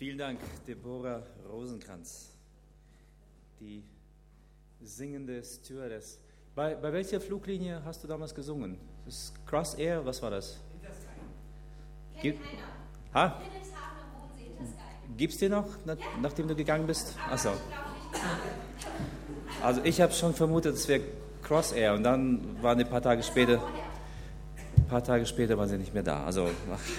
Vielen 0.00 0.16
Dank, 0.16 0.40
Deborah 0.66 1.22
Rosenkranz, 1.46 2.30
die 3.60 3.84
singende 4.80 5.44
Stewardess. 5.44 6.18
Bei, 6.54 6.74
bei 6.74 6.90
welcher 6.90 7.20
Fluglinie 7.20 7.82
hast 7.84 8.02
du 8.02 8.08
damals 8.08 8.34
gesungen? 8.34 8.78
Das 9.04 9.14
ist 9.14 9.46
Cross 9.46 9.74
Air, 9.74 10.02
was 10.06 10.22
war 10.22 10.30
das? 10.30 10.56
Gibt 12.22 12.40
ha? 13.12 13.42
Gibt's 15.18 15.36
dir 15.36 15.50
noch, 15.50 15.68
nach, 15.84 15.98
nachdem 16.22 16.48
du 16.48 16.54
gegangen 16.54 16.86
bist? 16.86 17.14
Achso. 17.30 17.50
Also 19.62 19.82
ich 19.84 20.00
habe 20.00 20.14
schon 20.14 20.32
vermutet, 20.32 20.76
es 20.76 20.88
wäre 20.88 21.02
Cross 21.42 21.72
Air 21.72 21.92
und 21.92 22.04
dann 22.04 22.62
waren 22.62 22.80
ein 22.80 22.88
paar 22.88 23.02
Tage 23.02 23.22
später, 23.22 23.62
ein 24.78 24.86
paar 24.86 25.04
Tage 25.04 25.26
später 25.26 25.58
waren 25.58 25.68
sie 25.68 25.76
nicht 25.76 25.92
mehr 25.92 26.02
da. 26.02 26.24
Also 26.24 26.48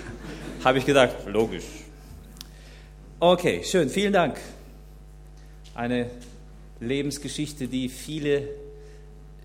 habe 0.64 0.78
ich 0.78 0.86
gedacht, 0.86 1.16
logisch. 1.26 1.66
Okay, 3.24 3.62
schön, 3.64 3.88
vielen 3.88 4.14
Dank. 4.14 4.40
Eine 5.76 6.10
Lebensgeschichte, 6.80 7.68
die 7.68 7.88
viele 7.88 8.48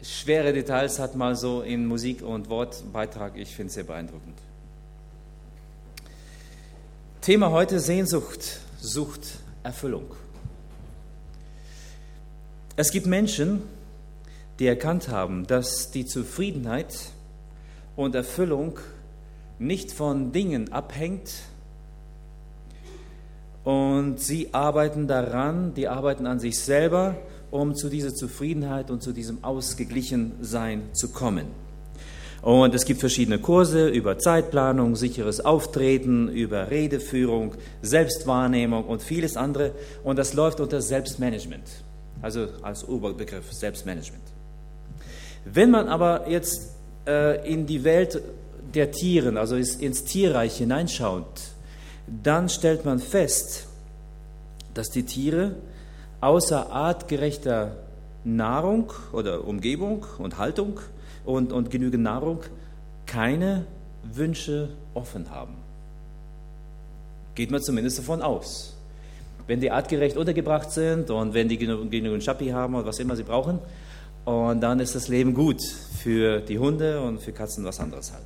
schwere 0.02 0.54
Details 0.54 0.98
hat, 0.98 1.14
mal 1.14 1.36
so 1.36 1.60
in 1.60 1.84
Musik 1.84 2.22
und 2.22 2.48
Wortbeitrag. 2.48 3.36
Ich 3.36 3.54
finde 3.54 3.66
es 3.68 3.74
sehr 3.74 3.84
beeindruckend. 3.84 4.38
Thema 7.20 7.50
heute 7.50 7.78
Sehnsucht, 7.78 8.60
Sucht, 8.80 9.40
Erfüllung. 9.62 10.06
Es 12.76 12.90
gibt 12.90 13.04
Menschen, 13.04 13.60
die 14.58 14.68
erkannt 14.68 15.08
haben, 15.08 15.46
dass 15.46 15.90
die 15.90 16.06
Zufriedenheit 16.06 16.94
und 17.94 18.14
Erfüllung 18.14 18.78
nicht 19.58 19.92
von 19.92 20.32
Dingen 20.32 20.72
abhängt, 20.72 21.30
und 23.66 24.20
sie 24.20 24.54
arbeiten 24.54 25.08
daran, 25.08 25.74
die 25.74 25.88
arbeiten 25.88 26.28
an 26.28 26.38
sich 26.38 26.56
selber, 26.60 27.16
um 27.50 27.74
zu 27.74 27.88
dieser 27.88 28.14
Zufriedenheit 28.14 28.92
und 28.92 29.02
zu 29.02 29.10
diesem 29.10 29.42
Ausgeglichensein 29.42 30.82
zu 30.92 31.08
kommen. 31.08 31.46
Und 32.42 32.76
es 32.76 32.84
gibt 32.84 33.00
verschiedene 33.00 33.40
Kurse 33.40 33.88
über 33.88 34.20
Zeitplanung, 34.20 34.94
sicheres 34.94 35.44
Auftreten, 35.44 36.28
über 36.28 36.70
Redeführung, 36.70 37.54
Selbstwahrnehmung 37.82 38.84
und 38.84 39.02
vieles 39.02 39.36
andere. 39.36 39.72
Und 40.04 40.16
das 40.16 40.32
läuft 40.32 40.60
unter 40.60 40.80
Selbstmanagement, 40.80 41.64
also 42.22 42.46
als 42.62 42.88
Oberbegriff 42.88 43.52
Selbstmanagement. 43.52 44.22
Wenn 45.44 45.72
man 45.72 45.88
aber 45.88 46.30
jetzt 46.30 46.70
äh, 47.04 47.52
in 47.52 47.66
die 47.66 47.82
Welt 47.82 48.22
der 48.72 48.92
Tieren, 48.92 49.36
also 49.36 49.56
ins 49.56 50.04
Tierreich 50.04 50.56
hineinschaut, 50.56 51.55
dann 52.06 52.48
stellt 52.48 52.84
man 52.84 52.98
fest, 52.98 53.66
dass 54.74 54.90
die 54.90 55.04
Tiere 55.04 55.56
außer 56.20 56.70
artgerechter 56.70 57.76
Nahrung 58.24 58.92
oder 59.12 59.46
Umgebung 59.46 60.04
und 60.18 60.38
Haltung 60.38 60.80
und, 61.24 61.52
und 61.52 61.70
genügend 61.70 62.02
Nahrung 62.02 62.40
keine 63.06 63.64
Wünsche 64.02 64.70
offen 64.94 65.30
haben. 65.30 65.54
Geht 67.34 67.50
man 67.50 67.62
zumindest 67.62 67.98
davon 67.98 68.22
aus. 68.22 68.74
Wenn 69.46 69.60
die 69.60 69.70
artgerecht 69.70 70.16
untergebracht 70.16 70.72
sind 70.72 71.10
und 71.10 71.34
wenn 71.34 71.48
die 71.48 71.58
genügend, 71.58 72.24
Schappi 72.24 72.48
haben 72.48 72.74
oder 72.74 72.86
was 72.86 72.98
immer 72.98 73.14
sie 73.14 73.22
brauchen, 73.22 73.60
und 74.24 74.60
dann 74.60 74.80
ist 74.80 74.96
das 74.96 75.06
Leben 75.06 75.34
gut 75.34 75.62
für 75.62 76.40
die 76.40 76.58
Hunde 76.58 77.00
und 77.00 77.20
für 77.20 77.30
Katzen 77.30 77.64
was 77.64 77.78
anderes 77.78 78.12
halt. 78.12 78.24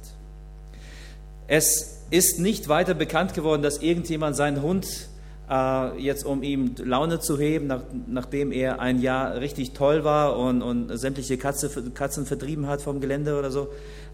Es 1.46 1.99
ist 2.10 2.40
nicht 2.40 2.68
weiter 2.68 2.94
bekannt 2.94 3.34
geworden, 3.34 3.62
dass 3.62 3.78
irgendjemand 3.78 4.36
seinen 4.36 4.62
Hund 4.62 5.08
äh, 5.48 5.98
jetzt, 5.98 6.24
um 6.24 6.42
ihm 6.42 6.74
Laune 6.82 7.20
zu 7.20 7.38
heben, 7.38 7.66
nach, 7.66 7.82
nachdem 8.06 8.52
er 8.52 8.80
ein 8.80 9.00
Jahr 9.00 9.40
richtig 9.40 9.72
toll 9.72 10.04
war 10.04 10.38
und, 10.38 10.62
und 10.62 10.96
sämtliche 10.96 11.38
Katze, 11.38 11.70
Katzen 11.92 12.26
vertrieben 12.26 12.66
hat 12.66 12.82
vom 12.82 13.00
Gelände 13.00 13.38
oder 13.38 13.50
so, 13.50 13.68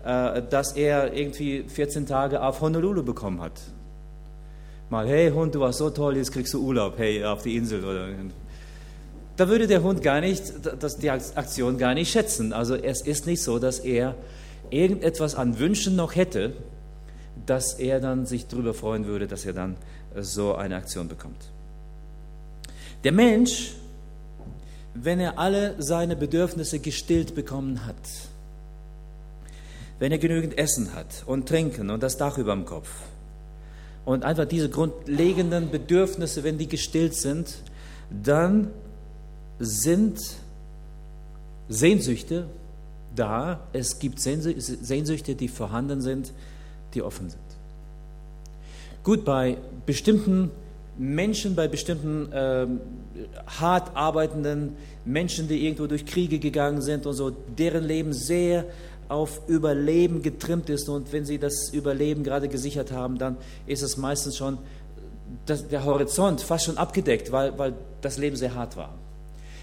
äh, 0.05 0.43
dass 0.49 0.73
er 0.73 1.15
irgendwie 1.15 1.65
14 1.69 2.07
Tage 2.07 2.43
auf 2.43 2.61
Honolulu 2.61 3.03
bekommen 3.03 3.41
hat. 3.41 3.61
Mal, 4.89 5.09
hey 5.09 5.31
Hund, 5.31 5.55
du 5.55 5.61
warst 5.61 5.79
so 5.79 5.91
toll, 5.91 6.17
jetzt 6.17 6.33
kriegst 6.33 6.55
du 6.55 6.63
Urlaub, 6.63 6.95
hey, 6.97 7.25
auf 7.25 7.43
die 7.43 7.57
Insel 7.57 7.85
oder 7.85 8.09
da 9.37 9.49
würde 9.49 9.67
der 9.67 9.83
Hund 9.83 10.03
gar 10.03 10.21
nicht, 10.21 10.43
das, 10.81 10.97
die 10.97 11.11
Aktion 11.11 11.77
gar 11.77 11.95
nicht 11.95 12.11
schätzen. 12.11 12.53
Also 12.53 12.75
es 12.75 13.03
ist 13.03 13.27
nicht 13.27 13.43
so, 13.43 13.59
dass 13.59 13.81
er 13.81 14.15
irgendetwas 14.71 15.35
an 15.35 15.59
Wünschen 15.59 15.95
noch 15.95 16.17
hätte, 16.17 16.55
dass 17.45 17.75
er 17.75 18.01
dann 18.01 18.27
sich 18.27 18.47
darüber 18.47 18.73
freuen 18.73 19.07
würde, 19.07 19.27
dass 19.27 19.45
er 19.45 19.53
dann 19.53 19.77
äh, 20.15 20.23
so 20.23 20.55
eine 20.55 20.77
Aktion 20.77 21.09
bekommt. 21.09 21.51
Der 23.05 23.13
Mensch, 23.13 23.75
wenn 24.95 25.21
er 25.21 25.39
alle 25.39 25.75
seine 25.79 26.17
Bedürfnisse 26.17 26.79
gestillt 26.79 27.35
bekommen 27.35 27.85
hat, 27.85 27.95
wenn 29.99 30.13
er 30.13 30.19
genügend 30.19 30.59
Essen 30.59 30.95
hat 30.95 31.25
und 31.27 31.49
Trinken 31.49 31.91
und 31.91 32.03
das 32.03 32.17
Dach 32.17 32.39
über 32.39 32.55
dem 32.55 32.65
Kopf 32.65 32.89
und 34.05 34.25
einfach 34.25 34.47
diese 34.47 34.69
grundlegenden 34.69 35.71
Bedürfnisse, 35.71 36.45
wenn 36.45 36.59
die 36.59 36.69
gestillt 36.69 37.15
sind, 37.15 37.55
dann 38.11 38.71
sind 39.59 40.21
Sehnsüchte 41.69 42.47
da. 43.15 43.61
Es 43.73 43.99
gibt 43.99 44.21
Sehnsüchte, 44.21 45.35
die 45.35 45.49
vorhanden 45.49 46.01
sind, 46.01 46.33
die 46.95 47.03
offen 47.03 47.31
sind. 47.31 47.43
Gut, 49.03 49.25
bei 49.25 49.57
bestimmten 49.85 50.51
Menschen, 50.99 51.55
bei 51.55 51.69
bestimmten 51.69 52.33
äh, 52.33 52.67
hart 53.47 53.95
arbeitenden 53.95 54.77
Menschen, 55.05 55.47
die 55.49 55.65
irgendwo 55.65 55.87
durch 55.87 56.07
Kriege 56.07 56.39
gegangen 56.39 56.81
sind 56.83 57.07
und 57.07 57.15
so, 57.15 57.31
deren 57.31 57.85
Leben 57.85 58.13
sehr 58.13 58.65
auf 59.09 59.43
Überleben 59.47 60.23
getrimmt 60.23 60.69
ist 60.69 60.89
und 60.89 61.13
wenn 61.13 61.25
sie 61.25 61.39
das 61.39 61.71
Überleben 61.73 62.25
gerade 62.25 62.49
gesichert 62.49 62.91
haben, 62.91 63.19
dann 63.19 63.37
ist 63.67 63.83
es 63.83 63.97
meistens 63.97 64.37
schon 64.37 64.59
das, 65.45 65.69
der 65.69 65.85
Horizont 65.85 66.41
fast 66.41 66.65
schon 66.65 66.77
abgedeckt, 66.77 67.31
weil, 67.31 67.57
weil 67.59 67.75
das 68.01 68.19
Leben 68.19 68.37
sehr 68.37 68.55
hart 68.55 68.77
war. 68.77 68.95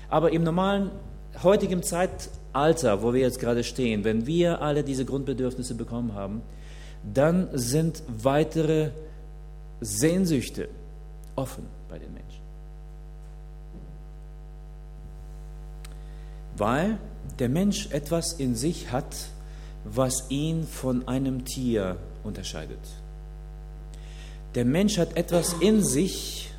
Aber 0.10 0.32
im 0.32 0.44
normalen 0.44 0.92
heutigen 1.42 1.84
Zeitalter, 1.84 3.02
wo 3.02 3.14
wir 3.14 3.22
jetzt 3.22 3.40
gerade 3.40 3.64
stehen, 3.64 4.04
wenn 4.04 4.28
wir 4.28 4.62
alle 4.62 4.84
diese 4.84 5.04
Grundbedürfnisse 5.06 5.76
bekommen 5.76 6.14
haben, 6.14 6.42
dann 7.12 7.50
sind 7.54 8.04
weitere 8.08 8.92
Sehnsüchte 9.82 10.70
offen 11.36 11.66
bei 11.90 12.00
den 12.00 12.14
Menschen. 12.14 12.42
Weil 16.56 16.98
der 17.40 17.50
Mensch 17.50 17.90
etwas 17.92 18.34
in 18.34 18.56
sich 18.56 18.92
hat, 18.92 19.16
was 19.84 20.30
ihn 20.30 20.66
von 20.66 21.08
einem 21.08 21.46
Tier 21.46 21.98
unterscheidet. 22.24 22.80
Der 24.56 24.66
Mensch 24.66 24.98
hat 24.98 25.18
etwas 25.18 25.54
in 25.60 25.84
sich, 25.84 26.52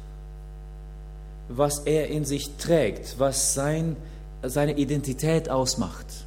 was 1.49 1.81
er 1.81 2.09
in 2.09 2.25
sich 2.25 2.51
trägt, 2.57 3.19
was 3.19 3.55
sein, 3.55 3.97
seine 4.43 4.77
Identität 4.77 5.49
ausmacht. 5.49 6.24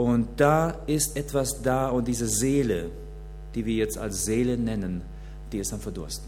Und 0.00 0.28
da 0.38 0.78
ist 0.86 1.14
etwas 1.14 1.60
da 1.60 1.90
und 1.90 2.08
diese 2.08 2.26
Seele, 2.26 2.86
die 3.54 3.66
wir 3.66 3.74
jetzt 3.74 3.98
als 3.98 4.24
Seele 4.24 4.56
nennen, 4.56 5.02
die 5.52 5.58
ist 5.58 5.74
am 5.74 5.80
Verdursten. 5.80 6.26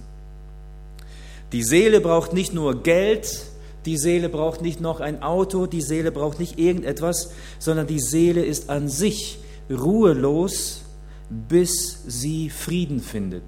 Die 1.53 1.63
Seele 1.63 2.03
braucht 2.03 2.35
nicht 2.35 2.53
nur 2.53 2.83
Geld, 2.83 3.47
die 3.87 3.97
Seele 3.97 4.29
braucht 4.29 4.61
nicht 4.61 4.83
noch 4.83 5.01
ein 5.01 5.23
Auto, 5.23 5.65
die 5.65 5.81
Seele 5.81 6.13
braucht 6.13 6.39
nicht 6.39 6.59
irgendetwas, 6.59 7.31
sondern 7.59 7.87
die 7.87 7.99
Seele 7.99 8.45
ist 8.45 8.69
an 8.69 8.91
sich 8.91 9.39
ruhelos, 9.71 10.83
bis 11.31 12.03
sie 12.07 12.51
Frieden 12.51 13.01
findet. 13.01 13.45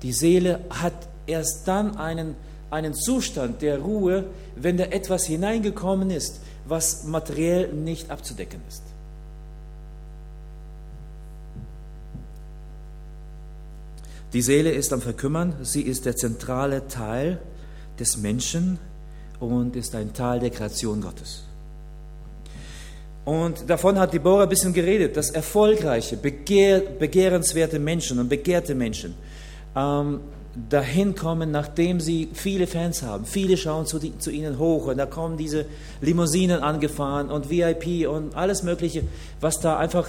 Die 0.00 0.14
Seele 0.14 0.60
hat 0.70 0.94
erst 1.26 1.68
dann 1.68 1.98
einen, 1.98 2.34
einen 2.70 2.94
Zustand 2.94 3.60
der 3.60 3.80
Ruhe, 3.80 4.24
wenn 4.56 4.78
da 4.78 4.84
etwas 4.84 5.26
hineingekommen 5.26 6.08
ist, 6.08 6.40
was 6.64 7.04
materiell 7.04 7.74
nicht 7.74 8.10
abzudecken 8.10 8.62
ist. 8.66 8.89
Die 14.32 14.42
Seele 14.42 14.70
ist 14.70 14.92
am 14.92 15.00
Verkümmern, 15.00 15.54
sie 15.62 15.82
ist 15.82 16.06
der 16.06 16.14
zentrale 16.14 16.86
Teil 16.86 17.40
des 17.98 18.16
Menschen 18.16 18.78
und 19.40 19.74
ist 19.74 19.94
ein 19.96 20.12
Teil 20.12 20.38
der 20.38 20.50
Kreation 20.50 21.00
Gottes. 21.00 21.44
Und 23.24 23.68
davon 23.68 23.98
hat 23.98 24.14
Deborah 24.14 24.44
ein 24.44 24.48
bisschen 24.48 24.72
geredet, 24.72 25.16
dass 25.16 25.30
erfolgreiche, 25.30 26.16
begehr, 26.16 26.80
begehrenswerte 26.80 27.78
Menschen 27.78 28.18
und 28.18 28.28
begehrte 28.28 28.74
Menschen 28.74 29.14
ähm, 29.76 30.20
dahin 30.68 31.14
kommen, 31.14 31.50
nachdem 31.50 32.00
sie 32.00 32.28
viele 32.32 32.66
Fans 32.66 33.02
haben. 33.02 33.24
Viele 33.24 33.56
schauen 33.56 33.86
zu, 33.86 33.98
die, 33.98 34.16
zu, 34.18 34.30
ihnen 34.30 34.58
hoch 34.58 34.86
und 34.86 34.96
da 34.96 35.06
kommen 35.06 35.36
diese 35.36 35.66
Limousinen 36.00 36.60
angefahren 36.60 37.30
und 37.30 37.50
VIP 37.50 38.08
und 38.08 38.34
alles 38.36 38.62
Mögliche, 38.62 39.02
was 39.40 39.60
da 39.60 39.76
einfach 39.76 40.06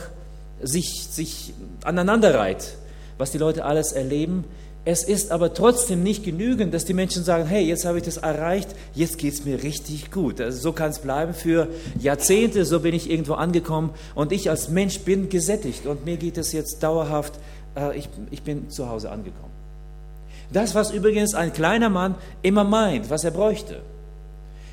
sich, 0.61 1.07
sich 1.09 1.53
aneinander 1.83 2.35
reiht 2.35 2.77
was 3.21 3.31
die 3.31 3.37
Leute 3.37 3.63
alles 3.63 3.91
erleben, 3.91 4.45
Es 4.83 5.03
ist 5.03 5.31
aber 5.31 5.53
trotzdem 5.53 6.01
nicht 6.01 6.23
genügend, 6.23 6.73
dass 6.73 6.85
die 6.85 6.95
Menschen 6.95 7.23
sagen, 7.23 7.45
hey, 7.45 7.63
jetzt 7.63 7.85
habe 7.85 7.99
ich 7.99 8.03
das 8.03 8.17
erreicht, 8.17 8.69
jetzt 8.95 9.19
geht 9.19 9.33
es 9.33 9.45
mir 9.45 9.61
richtig 9.61 10.09
gut. 10.09 10.41
Also 10.41 10.59
so 10.59 10.71
kann 10.71 10.89
es 10.89 10.97
bleiben 10.97 11.35
für 11.35 11.67
Jahrzehnte, 11.99 12.65
so 12.65 12.79
bin 12.79 12.95
ich 12.95 13.07
irgendwo 13.07 13.33
angekommen 13.33 13.91
und 14.15 14.31
ich 14.31 14.49
als 14.49 14.69
Mensch 14.69 15.01
bin 15.01 15.29
gesättigt 15.29 15.85
und 15.85 16.03
mir 16.03 16.17
geht 16.17 16.39
es 16.39 16.51
jetzt 16.51 16.81
dauerhaft, 16.81 17.33
äh, 17.77 17.95
ich, 17.95 18.09
ich 18.31 18.41
bin 18.41 18.71
zu 18.71 18.89
Hause 18.89 19.11
angekommen. 19.11 19.53
Das, 20.51 20.73
was 20.73 20.89
übrigens 20.89 21.35
ein 21.35 21.53
kleiner 21.53 21.91
Mann 21.91 22.15
immer 22.41 22.63
meint, 22.63 23.11
was 23.11 23.23
er 23.23 23.31
bräuchte 23.31 23.81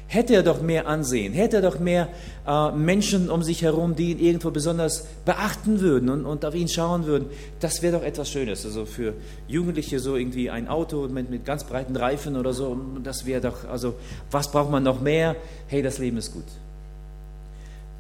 hätte 0.09 0.35
er 0.35 0.43
doch 0.43 0.63
mehr 0.63 0.89
Ansehen, 0.89 1.35
hätte 1.35 1.57
er 1.57 1.63
doch 1.63 1.79
mehr 1.79 2.09
äh, 2.47 2.73
Menschen 2.73 3.31
um 3.31 3.43
sich 3.43 3.63
herum, 3.63 3.95
die 3.95 4.11
ihn 4.13 4.19
irgendwo 4.19 4.51
besonders 4.51 5.07
beachten 5.25 5.81
würden 5.81 6.09
und, 6.09 6.25
und 6.25 6.45
auf 6.45 6.55
ihn 6.55 6.69
schauen 6.69 7.05
würden. 7.07 7.27
Das 7.61 7.83
wäre 7.83 7.99
doch 7.99 8.05
etwas 8.05 8.31
Schönes. 8.31 8.65
Also 8.65 8.87
für 8.87 9.13
Jugendliche 9.47 10.01
so 10.01 10.17
irgendwie 10.17 10.51
ein 10.51 10.67
Auto 10.67 11.07
mit, 11.09 11.31
mit 11.31 11.45
ganz 11.45 11.63
breiten 11.65 11.95
Reifen 11.95 12.37
oder 12.37 12.55
so, 12.55 12.77
das 13.05 13.27
wäre 13.27 13.43
doch, 13.43 13.69
also 13.69 13.95
was 14.31 14.51
braucht 14.51 14.71
man 14.71 14.83
noch 14.83 15.01
mehr? 15.01 15.37
Hey, 15.69 15.83
das 15.83 15.99
Leben 15.99 16.17
ist 16.17 16.33
gut. 16.33 16.45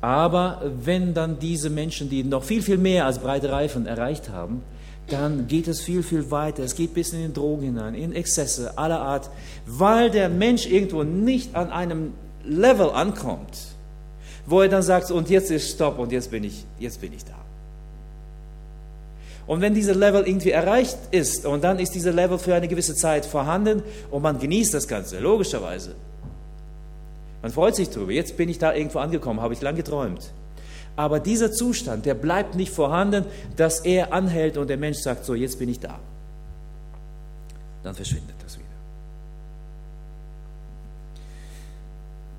Aber 0.01 0.63
wenn 0.83 1.13
dann 1.13 1.39
diese 1.39 1.69
Menschen, 1.69 2.09
die 2.09 2.25
noch 2.25 2.45
viel, 2.45 2.63
viel 2.63 2.79
mehr 2.79 3.05
als 3.05 3.19
breite 3.19 3.51
Reifen 3.51 3.87
erreicht 3.87 4.31
haben, 4.31 4.63
dann 5.09 5.47
geht 5.47 5.69
es 5.69 5.81
viel, 5.81 6.03
viel 6.03 6.31
weiter. 6.31 6.63
Es 6.63 6.75
geht 6.75 6.95
bis 6.95 7.13
in 7.13 7.21
den 7.21 7.35
Drogen 7.35 7.63
hinein, 7.63 7.95
in 7.95 8.13
Exzesse 8.13 8.77
aller 8.77 9.01
Art, 9.01 9.31
weil 9.67 10.11
der 10.11 10.29
Mensch 10.29 10.67
irgendwo 10.67 11.03
nicht 11.03 11.55
an 11.55 11.71
einem 11.71 12.13
Level 12.45 12.91
ankommt, 12.91 13.59
wo 14.47 14.61
er 14.63 14.69
dann 14.69 14.83
sagt, 14.83 15.11
und 15.11 15.31
jetzt 15.31 15.51
ist 15.51 15.71
Stopp 15.71 15.99
und 15.99 16.13
jetzt 16.13 16.31
bin 16.31 16.45
ich, 16.45 16.65
jetzt 16.79 17.01
bin 17.01 17.13
ich 17.13 17.25
da. 17.25 17.35
Und 19.47 19.63
wenn 19.63 19.73
dieser 19.73 19.95
Level 19.95 20.29
irgendwie 20.29 20.51
erreicht 20.51 20.99
ist 21.11 21.47
und 21.47 21.65
dann 21.65 21.79
ist 21.79 21.95
dieser 21.95 22.13
Level 22.13 22.39
für 22.39 22.55
eine 22.55 22.69
gewisse 22.69 22.95
Zeit 22.95 23.25
vorhanden 23.25 23.83
und 24.11 24.23
man 24.23 24.39
genießt 24.39 24.75
das 24.75 24.87
Ganze, 24.87 25.21
logischerweise. 25.21 25.95
Man 27.41 27.51
freut 27.51 27.77
sich 27.77 27.89
darüber. 27.89 28.13
Jetzt 28.13 28.37
bin 28.37 28.49
ich 28.49 28.59
da 28.59 28.75
irgendwo 28.75 28.99
angekommen, 28.99 29.41
habe 29.41 29.55
ich 29.55 29.63
lang 29.63 29.75
geträumt. 29.75 30.33
Aber 30.99 31.21
dieser 31.21 31.53
Zustand, 31.53 32.07
der 32.07 32.15
bleibt 32.15 32.57
nicht 32.57 32.73
vorhanden, 32.73 33.25
dass 33.55 33.79
er 33.85 34.13
anhält 34.13 34.57
und 34.57 34.69
der 34.69 34.77
Mensch 34.77 34.99
sagt, 34.99 35.25
so, 35.25 35.37
jetzt 35.37 35.57
bin 35.61 35.69
ich 35.69 35.79
da. 35.79 35.97
Dann 37.85 37.95
verschwindet 37.95 38.35
das 38.43 38.59
wieder. 38.59 38.67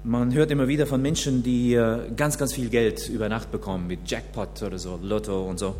Man 0.03 0.33
hört 0.33 0.51
immer 0.51 0.67
wieder 0.67 0.85
von 0.87 1.01
Menschen, 1.01 1.41
die 1.41 1.73
äh, 1.73 2.11
ganz, 2.17 2.37
ganz 2.37 2.53
viel 2.53 2.67
Geld 2.67 3.07
über 3.07 3.29
Nacht 3.29 3.49
bekommen, 3.49 3.87
mit 3.87 4.11
Jackpot 4.11 4.61
oder 4.61 4.77
so, 4.77 4.99
Lotto 5.01 5.41
und 5.41 5.57
so. 5.57 5.75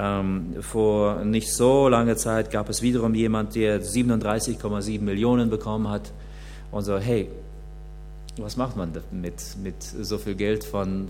Ähm, 0.00 0.56
vor 0.60 1.24
nicht 1.24 1.54
so 1.54 1.86
langer 1.86 2.16
Zeit 2.16 2.50
gab 2.50 2.68
es 2.68 2.82
wiederum 2.82 3.14
jemand, 3.14 3.54
der 3.54 3.80
37,7 3.80 5.00
Millionen 5.02 5.50
bekommen 5.50 5.88
hat 5.88 6.10
und 6.72 6.82
so, 6.82 6.98
hey, 6.98 7.28
was 8.40 8.56
macht 8.56 8.76
man 8.76 8.92
mit, 9.10 9.34
mit 9.62 9.82
so 9.82 10.18
viel 10.18 10.34
Geld 10.34 10.64
von 10.64 11.08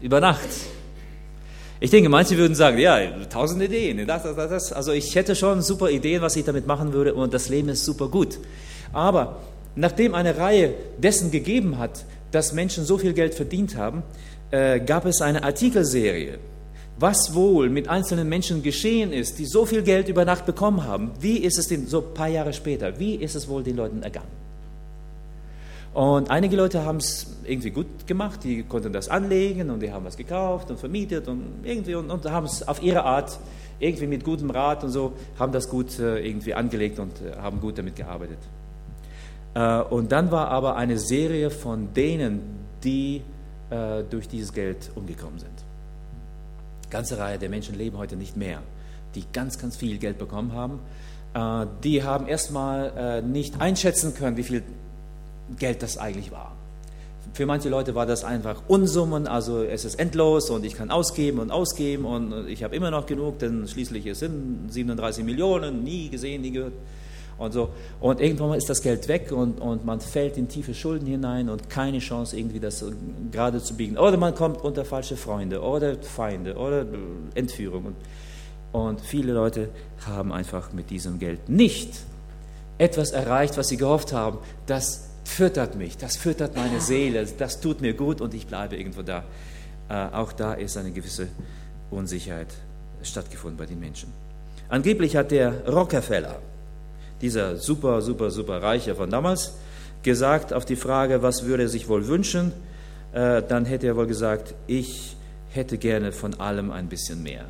über 0.00 0.20
Nacht? 0.20 0.48
Ich 1.78 1.90
denke, 1.90 2.08
manche 2.08 2.38
würden 2.38 2.54
sagen, 2.54 2.78
ja, 2.78 2.98
tausend 3.28 3.62
Ideen. 3.62 4.06
Das, 4.06 4.22
das, 4.22 4.36
das. 4.36 4.72
Also 4.72 4.92
ich 4.92 5.14
hätte 5.14 5.36
schon 5.36 5.60
super 5.60 5.90
Ideen, 5.90 6.22
was 6.22 6.36
ich 6.36 6.44
damit 6.44 6.66
machen 6.66 6.92
würde 6.92 7.14
und 7.14 7.34
das 7.34 7.48
Leben 7.48 7.68
ist 7.68 7.84
super 7.84 8.08
gut. 8.08 8.38
Aber 8.92 9.40
nachdem 9.74 10.14
eine 10.14 10.38
Reihe 10.38 10.74
dessen 10.98 11.30
gegeben 11.30 11.78
hat, 11.78 12.06
dass 12.30 12.52
Menschen 12.52 12.84
so 12.84 12.96
viel 12.96 13.12
Geld 13.12 13.34
verdient 13.34 13.76
haben, 13.76 14.02
äh, 14.50 14.80
gab 14.80 15.04
es 15.04 15.20
eine 15.20 15.44
Artikelserie, 15.44 16.38
was 16.98 17.34
wohl 17.34 17.68
mit 17.68 17.88
einzelnen 17.88 18.28
Menschen 18.28 18.62
geschehen 18.62 19.12
ist, 19.12 19.38
die 19.38 19.44
so 19.44 19.66
viel 19.66 19.82
Geld 19.82 20.08
über 20.08 20.24
Nacht 20.24 20.46
bekommen 20.46 20.84
haben. 20.84 21.10
Wie 21.20 21.38
ist 21.38 21.58
es 21.58 21.68
denn 21.68 21.86
so 21.86 21.98
ein 21.98 22.14
paar 22.14 22.28
Jahre 22.28 22.54
später, 22.54 22.98
wie 22.98 23.16
ist 23.16 23.34
es 23.34 23.48
wohl 23.48 23.62
den 23.62 23.76
Leuten 23.76 24.02
ergangen? 24.02 24.45
Und 25.96 26.30
einige 26.30 26.56
Leute 26.56 26.84
haben 26.84 26.98
es 26.98 27.26
irgendwie 27.46 27.70
gut 27.70 28.06
gemacht, 28.06 28.44
die 28.44 28.64
konnten 28.64 28.92
das 28.92 29.08
anlegen 29.08 29.70
und 29.70 29.80
die 29.80 29.90
haben 29.90 30.04
was 30.04 30.18
gekauft 30.18 30.70
und 30.70 30.78
vermietet 30.78 31.26
und 31.26 31.64
irgendwie 31.64 31.94
und, 31.94 32.10
und 32.10 32.30
haben 32.30 32.44
es 32.44 32.68
auf 32.68 32.82
ihre 32.82 33.02
Art 33.04 33.38
irgendwie 33.80 34.06
mit 34.06 34.22
gutem 34.22 34.50
Rat 34.50 34.84
und 34.84 34.90
so, 34.90 35.14
haben 35.38 35.52
das 35.52 35.70
gut 35.70 35.98
äh, 35.98 36.18
irgendwie 36.18 36.52
angelegt 36.52 36.98
und 36.98 37.12
äh, 37.22 37.34
haben 37.38 37.62
gut 37.62 37.78
damit 37.78 37.96
gearbeitet. 37.96 38.36
Äh, 39.54 39.80
und 39.84 40.12
dann 40.12 40.30
war 40.30 40.48
aber 40.48 40.76
eine 40.76 40.98
Serie 40.98 41.48
von 41.48 41.94
denen, 41.94 42.42
die 42.84 43.22
durch 44.10 44.28
dieses 44.28 44.52
Geld 44.52 44.92
umgekommen 44.94 45.40
sind. 45.40 45.50
Ganze 46.88 47.18
Reihe 47.18 47.36
der 47.36 47.48
Menschen 47.48 47.74
leben 47.74 47.98
heute 47.98 48.14
nicht 48.14 48.36
mehr, 48.36 48.62
die 49.16 49.24
ganz, 49.32 49.58
ganz 49.58 49.76
viel 49.76 49.98
Geld 49.98 50.18
bekommen 50.18 50.52
haben. 50.52 50.78
Die 51.82 52.04
haben 52.04 52.28
erstmal 52.28 53.22
nicht 53.22 53.60
einschätzen 53.60 54.14
können, 54.14 54.36
wie 54.36 54.44
viel 54.44 54.62
Geld 55.58 55.82
das 55.82 55.98
eigentlich 55.98 56.30
war. 56.30 56.52
Für 57.32 57.46
manche 57.46 57.68
Leute 57.68 57.94
war 57.94 58.06
das 58.06 58.24
einfach 58.24 58.62
Unsummen, 58.68 59.26
also 59.26 59.62
es 59.62 59.84
ist 59.84 59.96
endlos 59.96 60.48
und 60.48 60.64
ich 60.64 60.74
kann 60.74 60.90
ausgeben 60.90 61.38
und 61.38 61.50
ausgeben 61.50 62.04
und 62.04 62.48
ich 62.48 62.62
habe 62.62 62.74
immer 62.74 62.90
noch 62.90 63.06
genug, 63.06 63.38
denn 63.40 63.66
schließlich 63.68 64.06
es 64.06 64.20
sind 64.20 64.68
37 64.72 65.24
Millionen, 65.24 65.84
nie 65.84 66.08
gesehen, 66.08 66.42
nie 66.42 66.52
gehört 66.52 66.72
und 67.38 67.52
so. 67.52 67.68
Und 68.00 68.20
irgendwann 68.20 68.54
ist 68.54 68.70
das 68.70 68.80
Geld 68.80 69.08
weg 69.08 69.32
und, 69.32 69.60
und 69.60 69.84
man 69.84 70.00
fällt 70.00 70.36
in 70.36 70.48
tiefe 70.48 70.74
Schulden 70.74 71.06
hinein 71.06 71.48
und 71.48 71.68
keine 71.68 71.98
Chance 71.98 72.38
irgendwie 72.38 72.60
das 72.60 72.84
gerade 73.30 73.62
zu 73.62 73.74
biegen. 73.74 73.98
Oder 73.98 74.16
man 74.16 74.34
kommt 74.34 74.62
unter 74.62 74.84
falsche 74.84 75.16
Freunde 75.16 75.60
oder 75.60 75.96
Feinde 75.96 76.56
oder 76.56 76.86
Entführung. 77.34 77.94
Und 78.72 79.00
viele 79.00 79.32
Leute 79.32 79.68
haben 80.06 80.32
einfach 80.32 80.72
mit 80.72 80.90
diesem 80.90 81.18
Geld 81.18 81.48
nicht 81.48 82.00
etwas 82.78 83.10
erreicht, 83.10 83.56
was 83.56 83.68
sie 83.68 83.76
gehofft 83.76 84.12
haben, 84.12 84.38
dass 84.66 85.05
füttert 85.26 85.74
mich, 85.74 85.96
das 85.96 86.16
füttert 86.16 86.56
meine 86.56 86.80
Seele, 86.80 87.26
das 87.26 87.60
tut 87.60 87.80
mir 87.80 87.94
gut 87.94 88.20
und 88.20 88.32
ich 88.32 88.46
bleibe 88.46 88.76
irgendwo 88.76 89.02
da. 89.02 89.24
Äh, 89.88 90.14
auch 90.14 90.32
da 90.32 90.54
ist 90.54 90.76
eine 90.76 90.92
gewisse 90.92 91.28
Unsicherheit 91.90 92.48
stattgefunden 93.02 93.58
bei 93.58 93.66
den 93.66 93.80
Menschen. 93.80 94.12
Angeblich 94.68 95.16
hat 95.16 95.30
der 95.32 95.66
Rockefeller, 95.66 96.38
dieser 97.20 97.56
super, 97.56 98.02
super, 98.02 98.30
super 98.30 98.62
Reiche 98.62 98.94
von 98.94 99.10
damals, 99.10 99.54
gesagt 100.02 100.52
auf 100.52 100.64
die 100.64 100.76
Frage, 100.76 101.22
was 101.22 101.44
würde 101.44 101.64
er 101.64 101.68
sich 101.68 101.88
wohl 101.88 102.06
wünschen, 102.06 102.52
äh, 103.12 103.42
dann 103.42 103.64
hätte 103.64 103.88
er 103.88 103.96
wohl 103.96 104.06
gesagt, 104.06 104.54
ich 104.66 105.16
hätte 105.50 105.78
gerne 105.78 106.12
von 106.12 106.38
allem 106.40 106.70
ein 106.70 106.88
bisschen 106.88 107.22
mehr. 107.22 107.46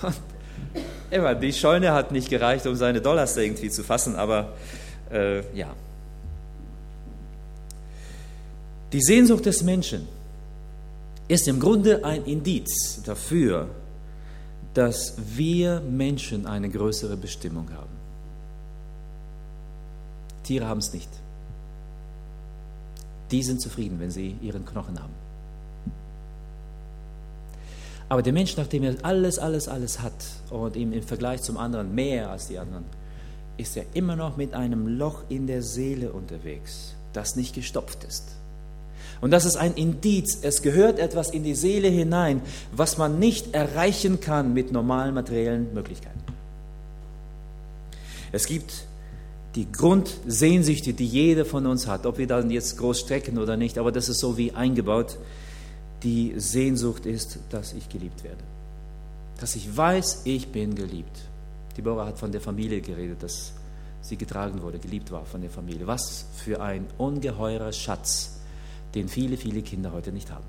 Immer, 1.14 1.36
die 1.36 1.52
Scheune 1.52 1.92
hat 1.92 2.10
nicht 2.10 2.28
gereicht, 2.28 2.66
um 2.66 2.74
seine 2.74 3.00
Dollars 3.00 3.36
irgendwie 3.36 3.70
zu 3.70 3.84
fassen, 3.84 4.16
aber 4.16 4.54
äh, 5.12 5.42
ja. 5.56 5.72
Die 8.92 9.00
Sehnsucht 9.00 9.46
des 9.46 9.62
Menschen 9.62 10.08
ist 11.28 11.46
im 11.46 11.60
Grunde 11.60 12.04
ein 12.04 12.24
Indiz 12.24 13.00
dafür, 13.04 13.68
dass 14.74 15.14
wir 15.36 15.80
Menschen 15.82 16.46
eine 16.46 16.68
größere 16.68 17.16
Bestimmung 17.16 17.70
haben. 17.72 17.94
Tiere 20.42 20.66
haben 20.66 20.80
es 20.80 20.92
nicht. 20.92 21.10
Die 23.30 23.44
sind 23.44 23.60
zufrieden, 23.60 24.00
wenn 24.00 24.10
sie 24.10 24.36
ihren 24.42 24.66
Knochen 24.66 25.00
haben. 25.00 25.23
Aber 28.08 28.22
der 28.22 28.32
Mensch, 28.32 28.56
nachdem 28.56 28.84
er 28.84 28.96
alles, 29.02 29.38
alles, 29.38 29.68
alles 29.68 30.00
hat 30.00 30.12
und 30.50 30.76
ihm 30.76 30.92
im 30.92 31.02
Vergleich 31.02 31.42
zum 31.42 31.56
anderen 31.56 31.94
mehr 31.94 32.30
als 32.30 32.48
die 32.48 32.58
anderen, 32.58 32.84
ist 33.56 33.76
er 33.76 33.84
immer 33.94 34.16
noch 34.16 34.36
mit 34.36 34.52
einem 34.54 34.86
Loch 34.98 35.22
in 35.28 35.46
der 35.46 35.62
Seele 35.62 36.12
unterwegs, 36.12 36.94
das 37.12 37.36
nicht 37.36 37.54
gestopft 37.54 38.04
ist. 38.04 38.36
Und 39.20 39.30
das 39.30 39.44
ist 39.44 39.56
ein 39.56 39.74
Indiz. 39.74 40.38
Es 40.42 40.60
gehört 40.60 40.98
etwas 40.98 41.30
in 41.30 41.44
die 41.44 41.54
Seele 41.54 41.88
hinein, 41.88 42.42
was 42.72 42.98
man 42.98 43.18
nicht 43.18 43.54
erreichen 43.54 44.20
kann 44.20 44.52
mit 44.52 44.72
normalen 44.72 45.14
materiellen 45.14 45.72
Möglichkeiten. 45.72 46.20
Es 48.32 48.46
gibt 48.46 48.84
die 49.54 49.70
Grundsehnsüchte, 49.70 50.92
die 50.92 51.06
jeder 51.06 51.44
von 51.44 51.66
uns 51.66 51.86
hat, 51.86 52.06
ob 52.06 52.18
wir 52.18 52.26
dann 52.26 52.50
jetzt 52.50 52.76
groß 52.76 53.00
strecken 53.00 53.38
oder 53.38 53.56
nicht, 53.56 53.78
aber 53.78 53.92
das 53.92 54.08
ist 54.08 54.18
so 54.18 54.36
wie 54.36 54.52
eingebaut 54.52 55.16
die 56.04 56.34
Sehnsucht 56.36 57.06
ist, 57.06 57.38
dass 57.50 57.72
ich 57.72 57.88
geliebt 57.88 58.22
werde. 58.22 58.44
Dass 59.40 59.56
ich 59.56 59.74
weiß, 59.74 60.22
ich 60.24 60.48
bin 60.48 60.74
geliebt. 60.74 61.18
Die 61.72 61.76
Deborah 61.76 62.06
hat 62.06 62.18
von 62.18 62.30
der 62.30 62.40
Familie 62.40 62.80
geredet, 62.80 63.22
dass 63.22 63.52
sie 64.02 64.16
getragen 64.16 64.62
wurde, 64.62 64.78
geliebt 64.78 65.10
war 65.10 65.24
von 65.24 65.40
der 65.40 65.50
Familie. 65.50 65.86
Was 65.86 66.26
für 66.36 66.60
ein 66.60 66.86
ungeheurer 66.98 67.72
Schatz, 67.72 68.38
den 68.94 69.08
viele, 69.08 69.36
viele 69.36 69.62
Kinder 69.62 69.92
heute 69.92 70.12
nicht 70.12 70.30
haben. 70.30 70.44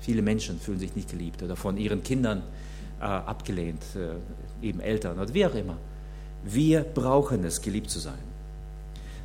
Viele 0.00 0.22
Menschen 0.22 0.58
fühlen 0.58 0.78
sich 0.78 0.96
nicht 0.96 1.10
geliebt 1.10 1.42
oder 1.42 1.54
von 1.54 1.76
ihren 1.76 2.02
Kindern 2.02 2.42
äh, 2.98 3.04
abgelehnt, 3.04 3.82
äh, 3.94 4.66
eben 4.66 4.80
Eltern 4.80 5.18
oder 5.18 5.32
wie 5.34 5.44
auch 5.44 5.54
immer. 5.54 5.76
Wir 6.42 6.80
brauchen 6.80 7.44
es, 7.44 7.60
geliebt 7.60 7.90
zu 7.90 7.98
sein. 7.98 8.18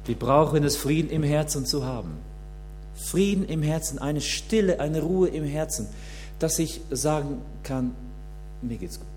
Wir 0.05 0.15
brauchen 0.15 0.63
es, 0.65 0.75
Frieden 0.75 1.09
im 1.09 1.23
Herzen 1.23 1.65
zu 1.65 1.85
haben. 1.85 2.17
Frieden 2.95 3.45
im 3.45 3.61
Herzen, 3.61 3.99
eine 3.99 4.21
Stille, 4.21 4.79
eine 4.79 5.01
Ruhe 5.01 5.27
im 5.27 5.43
Herzen, 5.43 5.87
dass 6.39 6.59
ich 6.59 6.81
sagen 6.91 7.41
kann, 7.63 7.95
mir 8.61 8.77
geht's 8.77 8.99
gut. 8.99 9.07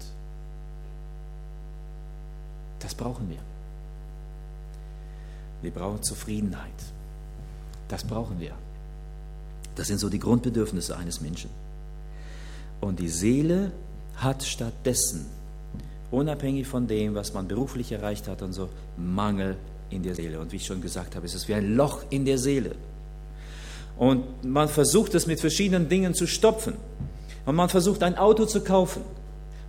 Das 2.80 2.94
brauchen 2.94 3.28
wir. 3.30 3.38
Wir 5.62 5.70
brauchen 5.70 6.02
Zufriedenheit. 6.02 6.70
Das 7.88 8.04
brauchen 8.04 8.38
wir. 8.38 8.52
Das 9.74 9.86
sind 9.86 9.98
so 9.98 10.08
die 10.08 10.18
Grundbedürfnisse 10.18 10.96
eines 10.96 11.20
Menschen. 11.20 11.50
Und 12.80 13.00
die 13.00 13.08
Seele 13.08 13.72
hat 14.16 14.42
stattdessen, 14.42 15.26
unabhängig 16.10 16.66
von 16.66 16.86
dem, 16.86 17.14
was 17.14 17.32
man 17.34 17.48
beruflich 17.48 17.92
erreicht 17.92 18.28
hat 18.28 18.42
und 18.42 18.52
so, 18.52 18.68
Mangel 18.96 19.56
in 19.90 20.02
der 20.02 20.14
Seele. 20.14 20.40
Und 20.40 20.52
wie 20.52 20.56
ich 20.56 20.66
schon 20.66 20.80
gesagt 20.80 21.16
habe, 21.16 21.26
ist 21.26 21.34
es 21.34 21.48
wie 21.48 21.54
ein 21.54 21.74
Loch 21.74 22.04
in 22.10 22.24
der 22.24 22.38
Seele. 22.38 22.74
Und 23.98 24.44
man 24.44 24.68
versucht 24.68 25.14
es 25.14 25.26
mit 25.26 25.40
verschiedenen 25.40 25.88
Dingen 25.88 26.14
zu 26.14 26.26
stopfen. 26.26 26.74
Und 27.44 27.56
man 27.56 27.68
versucht 27.68 28.02
ein 28.02 28.16
Auto 28.16 28.46
zu 28.46 28.60
kaufen 28.60 29.02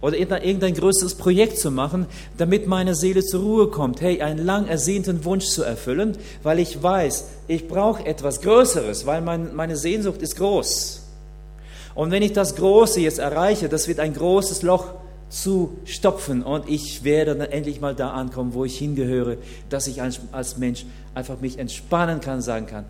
oder 0.02 0.18
irgendein 0.18 0.74
größeres 0.74 1.16
Projekt 1.16 1.58
zu 1.60 1.72
machen, 1.72 2.06
damit 2.38 2.68
meine 2.68 2.96
Seele 2.96 3.24
zur 3.24 3.42
Ruhe 3.42 3.68
kommt. 3.68 4.02
Hey, 4.02 4.22
einen 4.22 4.46
lang 4.46 4.68
ersehnten 4.68 5.26
Wunsch 5.26 5.48
zu 5.48 5.64
erfüllen, 5.64 6.18
weil 6.44 6.60
ich 6.60 6.82
weiß, 6.82 7.26
ich 7.48 7.68
brauche 7.68 8.06
etwas 8.06 8.42
Größeres, 8.42 9.06
weil 9.06 9.22
mein, 9.22 9.56
meine 9.56 9.76
Sehnsucht 9.76 10.22
ist 10.22 10.38
groß. 10.38 11.04
Und 11.96 12.12
wenn 12.12 12.24
ich 12.24 12.34
das 12.34 12.56
Große 12.56 13.02
jetzt 13.02 13.20
erreiche, 13.20 13.68
das 13.68 13.88
wird 13.88 14.00
ein 14.00 14.14
großes 14.14 14.62
Loch 14.62 14.86
zu 15.30 15.78
stopfen 15.86 16.44
und 16.44 16.68
ich 16.70 17.04
werde 17.04 17.36
dann 17.36 17.50
endlich 17.50 17.82
mal 17.82 17.94
da 17.94 18.12
ankommen, 18.12 18.54
wo 18.54 18.66
ich 18.66 18.78
hingehöre, 18.78 19.38
dass 19.70 19.88
ich 19.88 20.02
als, 20.02 20.22
als 20.32 20.58
Mensch 20.58 20.86
einfach 21.14 21.40
mich 21.40 21.60
entspannen 21.60 22.20
kann, 22.20 22.42
sagen 22.42 22.68
kann, 22.68 22.86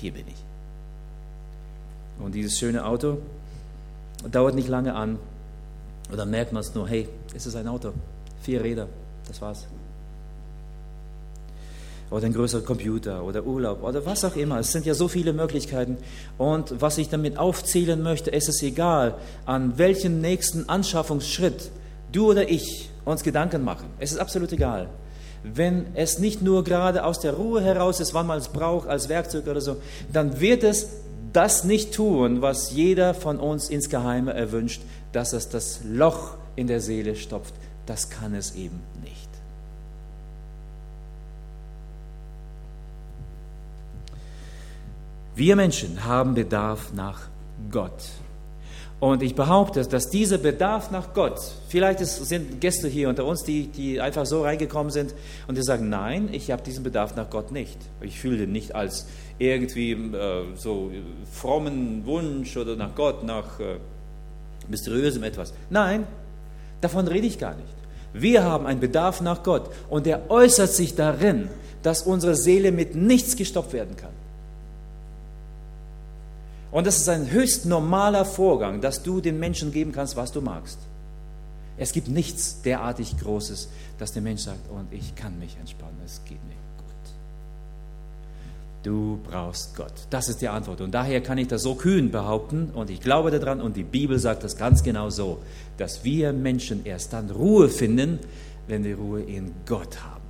hier 0.00 0.12
bin 0.12 0.24
ich. 0.28 0.49
Und 2.22 2.34
dieses 2.34 2.58
schöne 2.58 2.84
Auto 2.84 3.18
dauert 4.30 4.54
nicht 4.54 4.68
lange 4.68 4.94
an, 4.94 5.18
und 6.10 6.16
dann 6.18 6.30
merkt 6.30 6.52
man 6.52 6.60
es 6.60 6.74
nur, 6.74 6.88
hey, 6.88 7.08
es 7.34 7.46
ist 7.46 7.54
ein 7.54 7.68
Auto, 7.68 7.92
vier 8.42 8.62
Räder, 8.62 8.88
das 9.28 9.40
war's. 9.40 9.66
Oder 12.10 12.26
ein 12.26 12.32
größerer 12.32 12.62
Computer 12.62 13.22
oder 13.22 13.46
Urlaub 13.46 13.84
oder 13.84 14.04
was 14.04 14.24
auch 14.24 14.34
immer. 14.34 14.58
Es 14.58 14.72
sind 14.72 14.84
ja 14.84 14.94
so 14.94 15.06
viele 15.06 15.32
Möglichkeiten. 15.32 15.96
Und 16.38 16.80
was 16.80 16.98
ich 16.98 17.08
damit 17.08 17.38
aufzählen 17.38 18.02
möchte, 18.02 18.30
ist 18.30 18.48
es 18.48 18.60
egal, 18.62 19.14
an 19.46 19.78
welchen 19.78 20.20
nächsten 20.20 20.68
Anschaffungsschritt 20.68 21.70
du 22.10 22.30
oder 22.30 22.50
ich 22.50 22.90
uns 23.04 23.22
Gedanken 23.22 23.62
machen. 23.62 23.86
Es 24.00 24.10
ist 24.10 24.18
absolut 24.18 24.50
egal. 24.52 24.88
Wenn 25.44 25.86
es 25.94 26.18
nicht 26.18 26.42
nur 26.42 26.64
gerade 26.64 27.04
aus 27.04 27.20
der 27.20 27.34
Ruhe 27.34 27.62
heraus 27.62 28.00
ist, 28.00 28.12
wann 28.12 28.26
man 28.26 28.38
es 28.38 28.48
braucht, 28.48 28.88
als 28.88 29.08
Werkzeug 29.08 29.46
oder 29.46 29.60
so, 29.60 29.76
dann 30.12 30.40
wird 30.40 30.64
es 30.64 30.88
das 31.32 31.64
nicht 31.64 31.94
tun, 31.94 32.42
was 32.42 32.72
jeder 32.72 33.14
von 33.14 33.38
uns 33.38 33.68
insgeheime 33.70 34.32
erwünscht, 34.32 34.82
dass 35.12 35.32
es 35.32 35.48
das 35.48 35.80
Loch 35.84 36.36
in 36.56 36.66
der 36.66 36.80
Seele 36.80 37.16
stopft. 37.16 37.54
Das 37.86 38.10
kann 38.10 38.34
es 38.34 38.54
eben 38.54 38.80
nicht. 39.02 39.28
Wir 45.34 45.56
Menschen 45.56 46.04
haben 46.04 46.34
Bedarf 46.34 46.92
nach 46.92 47.22
Gott. 47.70 48.10
Und 49.00 49.22
ich 49.22 49.34
behaupte, 49.34 49.82
dass 49.86 50.10
dieser 50.10 50.36
Bedarf 50.36 50.90
nach 50.90 51.14
Gott, 51.14 51.40
vielleicht 51.68 52.00
sind 52.00 52.60
Gäste 52.60 52.86
hier 52.86 53.08
unter 53.08 53.24
uns, 53.24 53.42
die, 53.44 53.68
die 53.68 53.98
einfach 53.98 54.26
so 54.26 54.42
reingekommen 54.42 54.92
sind 54.92 55.14
und 55.48 55.56
die 55.56 55.62
sagen, 55.62 55.88
nein, 55.88 56.28
ich 56.32 56.50
habe 56.50 56.62
diesen 56.62 56.84
Bedarf 56.84 57.16
nach 57.16 57.30
Gott 57.30 57.50
nicht. 57.50 57.78
Ich 58.02 58.20
fühle 58.20 58.36
den 58.36 58.52
nicht 58.52 58.74
als 58.74 59.06
irgendwie 59.40 59.92
äh, 59.92 60.44
so 60.54 60.90
frommen 61.32 62.04
Wunsch 62.04 62.56
oder 62.56 62.76
nach 62.76 62.94
Gott, 62.94 63.24
nach 63.24 63.58
äh, 63.58 63.78
mysteriösem 64.68 65.22
etwas. 65.24 65.54
Nein, 65.70 66.06
davon 66.80 67.08
rede 67.08 67.26
ich 67.26 67.38
gar 67.38 67.54
nicht. 67.54 67.74
Wir 68.12 68.44
haben 68.44 68.66
einen 68.66 68.80
Bedarf 68.80 69.22
nach 69.22 69.42
Gott 69.42 69.70
und 69.88 70.04
der 70.04 70.30
äußert 70.30 70.70
sich 70.70 70.94
darin, 70.94 71.48
dass 71.82 72.02
unsere 72.02 72.34
Seele 72.34 72.70
mit 72.70 72.94
nichts 72.94 73.34
gestoppt 73.34 73.72
werden 73.72 73.96
kann. 73.96 74.12
Und 76.70 76.86
das 76.86 76.98
ist 76.98 77.08
ein 77.08 77.30
höchst 77.30 77.64
normaler 77.64 78.24
Vorgang, 78.24 78.80
dass 78.80 79.02
du 79.02 79.20
den 79.20 79.40
Menschen 79.40 79.72
geben 79.72 79.90
kannst, 79.90 80.16
was 80.16 80.32
du 80.32 80.42
magst. 80.42 80.78
Es 81.78 81.92
gibt 81.92 82.08
nichts 82.08 82.60
derartig 82.62 83.16
Großes, 83.18 83.70
dass 83.98 84.12
der 84.12 84.20
Mensch 84.20 84.42
sagt, 84.42 84.70
und 84.70 84.92
ich 84.92 85.14
kann 85.14 85.38
mich 85.38 85.56
entspannen, 85.58 85.98
es 86.04 86.20
geht 86.26 86.38
gut. 86.42 86.69
Du 88.82 89.18
brauchst 89.28 89.76
Gott. 89.76 89.92
Das 90.08 90.28
ist 90.28 90.40
die 90.40 90.48
Antwort. 90.48 90.80
Und 90.80 90.92
daher 90.92 91.22
kann 91.22 91.36
ich 91.36 91.48
das 91.48 91.62
so 91.62 91.74
kühn 91.74 92.10
behaupten, 92.10 92.70
und 92.72 92.88
ich 92.88 93.00
glaube 93.00 93.30
daran, 93.30 93.60
und 93.60 93.76
die 93.76 93.84
Bibel 93.84 94.18
sagt 94.18 94.42
das 94.42 94.56
ganz 94.56 94.82
genau 94.82 95.10
so, 95.10 95.38
dass 95.76 96.02
wir 96.04 96.32
Menschen 96.32 96.84
erst 96.84 97.12
dann 97.12 97.30
Ruhe 97.30 97.68
finden, 97.68 98.18
wenn 98.68 98.84
wir 98.84 98.96
Ruhe 98.96 99.22
in 99.22 99.52
Gott 99.66 100.02
haben. 100.02 100.20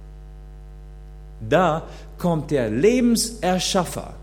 Da 1.48 1.84
kommt 2.18 2.50
der 2.50 2.70
Lebenserschaffer 2.70 4.14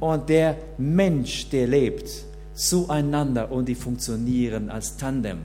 und 0.00 0.28
der 0.28 0.56
Mensch, 0.78 1.48
der 1.48 1.66
lebt, 1.66 2.10
zueinander 2.54 3.50
und 3.50 3.66
die 3.66 3.74
funktionieren 3.74 4.68
als 4.68 4.96
Tandem. 4.96 5.38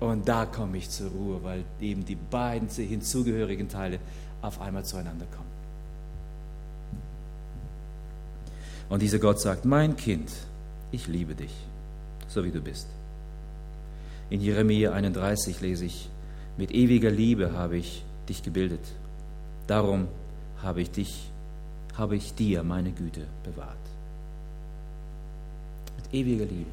Und 0.00 0.28
da 0.28 0.46
komme 0.46 0.78
ich 0.78 0.90
zur 0.90 1.10
Ruhe, 1.10 1.42
weil 1.42 1.64
eben 1.80 2.04
die 2.04 2.16
beiden 2.16 2.68
hinzugehörigen 2.68 3.68
Teile 3.68 3.98
auf 4.42 4.60
einmal 4.60 4.84
zueinander 4.84 5.26
kommen. 5.26 5.43
Und 8.94 9.02
dieser 9.02 9.18
Gott 9.18 9.40
sagt, 9.40 9.64
mein 9.64 9.96
Kind, 9.96 10.30
ich 10.92 11.08
liebe 11.08 11.34
dich, 11.34 11.50
so 12.28 12.44
wie 12.44 12.52
du 12.52 12.60
bist. 12.60 12.86
In 14.30 14.40
Jeremia 14.40 14.92
31 14.92 15.60
lese 15.60 15.86
ich, 15.86 16.08
mit 16.56 16.70
ewiger 16.70 17.10
Liebe 17.10 17.54
habe 17.54 17.76
ich 17.76 18.04
dich 18.28 18.44
gebildet. 18.44 18.86
Darum 19.66 20.06
habe 20.62 20.80
ich 20.80 20.92
dich 20.92 21.28
habe 21.94 22.14
ich 22.14 22.36
dir 22.36 22.62
meine 22.62 22.92
Güte 22.92 23.26
bewahrt. 23.42 23.84
Mit 25.96 26.14
ewiger 26.14 26.44
Liebe. 26.44 26.70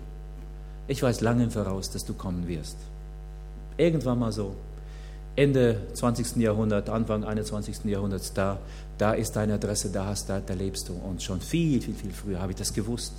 Ich 0.87 1.01
weiß 1.01 1.21
lange 1.21 1.45
im 1.45 1.49
Voraus, 1.49 1.89
dass 1.89 2.05
du 2.05 2.13
kommen 2.13 2.47
wirst. 2.47 2.77
Irgendwann 3.77 4.19
mal 4.19 4.31
so, 4.31 4.55
Ende 5.35 5.77
20. 5.93 6.37
Jahrhundert, 6.37 6.89
Anfang 6.89 7.23
21. 7.23 7.85
Jahrhunderts, 7.85 8.33
da, 8.33 8.59
da 8.97 9.13
ist 9.13 9.35
deine 9.35 9.53
Adresse, 9.53 9.89
da, 9.89 10.05
hast, 10.05 10.29
da, 10.29 10.39
da 10.39 10.53
lebst 10.53 10.89
du. 10.89 10.93
Und 10.93 11.23
schon 11.23 11.39
viel, 11.39 11.81
viel, 11.81 11.95
viel 11.95 12.11
früher 12.11 12.41
habe 12.41 12.51
ich 12.51 12.57
das 12.57 12.73
gewusst. 12.73 13.13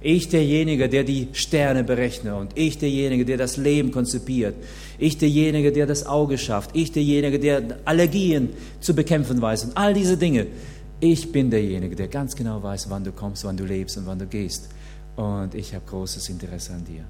Ich 0.00 0.28
derjenige, 0.28 0.88
der 0.88 1.04
die 1.04 1.28
Sterne 1.32 1.82
berechnet 1.82 2.34
und 2.34 2.56
ich 2.56 2.78
derjenige, 2.78 3.24
der 3.24 3.38
das 3.38 3.56
Leben 3.56 3.90
konzipiert. 3.90 4.54
Ich 4.98 5.18
derjenige, 5.18 5.72
der 5.72 5.86
das 5.86 6.06
Auge 6.06 6.38
schafft. 6.38 6.70
Ich 6.74 6.92
derjenige, 6.92 7.40
der 7.40 7.78
Allergien 7.84 8.50
zu 8.80 8.94
bekämpfen 8.94 9.40
weiß 9.40 9.64
und 9.64 9.76
all 9.76 9.94
diese 9.94 10.16
Dinge. 10.16 10.46
Ich 11.00 11.32
bin 11.32 11.50
derjenige, 11.50 11.96
der 11.96 12.08
ganz 12.08 12.36
genau 12.36 12.62
weiß, 12.62 12.88
wann 12.88 13.04
du 13.04 13.12
kommst, 13.12 13.44
wann 13.44 13.56
du 13.56 13.64
lebst 13.64 13.96
und 13.96 14.06
wann 14.06 14.18
du 14.18 14.26
gehst. 14.26 14.68
Und 15.16 15.54
ich 15.54 15.74
habe 15.74 15.84
großes 15.86 16.28
Interesse 16.28 16.74
an 16.74 16.84
dir. 16.84 17.04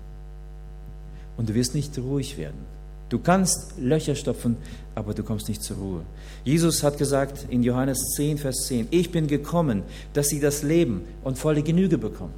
Und 1.37 1.49
du 1.49 1.55
wirst 1.55 1.75
nicht 1.75 1.97
ruhig 1.99 2.39
werden. 2.39 2.76
Du 3.09 3.19
kannst 3.19 3.75
Löcher 3.79 4.15
stopfen, 4.15 4.57
aber 4.95 5.15
du 5.15 5.23
kommst 5.23 5.49
nicht 5.49 5.63
zur 5.63 5.77
Ruhe. 5.77 6.03
Jesus 6.45 6.83
hat 6.83 6.99
gesagt 6.99 7.47
in 7.51 7.63
Johannes 7.63 7.99
10, 8.17 8.39
Vers 8.39 8.67
10, 8.67 8.89
ich 8.91 9.11
bin 9.13 9.27
gekommen, 9.27 9.83
dass 10.13 10.29
sie 10.29 10.41
das 10.41 10.63
Leben 10.63 11.03
und 11.23 11.39
volle 11.39 11.63
Genüge 11.63 11.99
bekommen. 11.99 12.35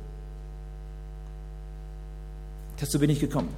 Dazu 2.80 2.98
bin 2.98 3.10
ich 3.10 3.20
gekommen. 3.20 3.48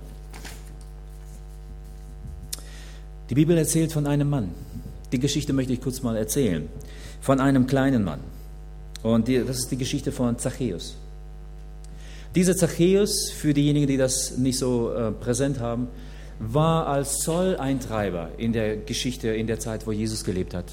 Die 3.29 3.35
Bibel 3.35 3.57
erzählt 3.57 3.93
von 3.93 4.07
einem 4.07 4.29
Mann. 4.29 4.51
Die 5.13 5.19
Geschichte 5.19 5.53
möchte 5.53 5.73
ich 5.73 5.81
kurz 5.81 6.03
mal 6.03 6.17
erzählen 6.17 6.69
von 7.21 7.41
einem 7.41 7.67
kleinen 7.67 8.03
Mann. 8.03 8.21
Und 9.03 9.29
die, 9.29 9.39
das 9.45 9.59
ist 9.59 9.71
die 9.71 9.77
Geschichte 9.77 10.13
von 10.13 10.39
Zachäus. 10.39 10.97
Dieser 12.35 12.57
Zachäus, 12.57 13.31
für 13.31 13.53
diejenigen, 13.55 13.87
die 13.87 13.97
das 13.97 14.37
nicht 14.37 14.59
so 14.59 14.93
äh, 14.93 15.11
präsent 15.11 15.59
haben, 15.59 15.89
war 16.41 16.87
als 16.87 17.19
Zolleintreiber 17.19 18.31
in 18.39 18.53
der 18.53 18.79
Geschichte, 18.79 19.29
in 19.29 19.47
der 19.47 19.61
Zeit, 19.61 19.87
wo 19.87 19.93
Jesus 19.93 20.25
gelebt 20.25 20.55
hat. 20.55 20.73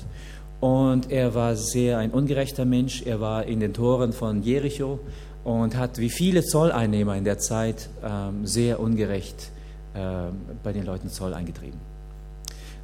Und 0.62 1.12
er 1.12 1.36
war 1.36 1.56
sehr 1.56 2.00
ein 2.00 2.12
ungerechter 2.12 2.66
Mensch. 2.66 3.04
Er 3.06 3.20
war 3.20 3.46
in 3.46 3.60
den 3.60 3.74
Toren 3.74 4.14
von 4.14 4.42
Jericho 4.42 5.00
und 5.44 5.78
hat 5.78 6.00
wie 6.00 6.10
viele 6.10 6.44
Zolleinnehmer 6.44 7.16
in 7.16 7.26
der 7.26 7.38
Zeit 7.38 7.90
ähm, 8.04 8.48
sehr 8.48 8.80
ungerecht 8.80 9.52
äh, 9.94 10.32
bei 10.64 10.72
den 10.72 10.86
Leuten 10.86 11.10
Zoll 11.10 11.34
eingetrieben. 11.34 11.80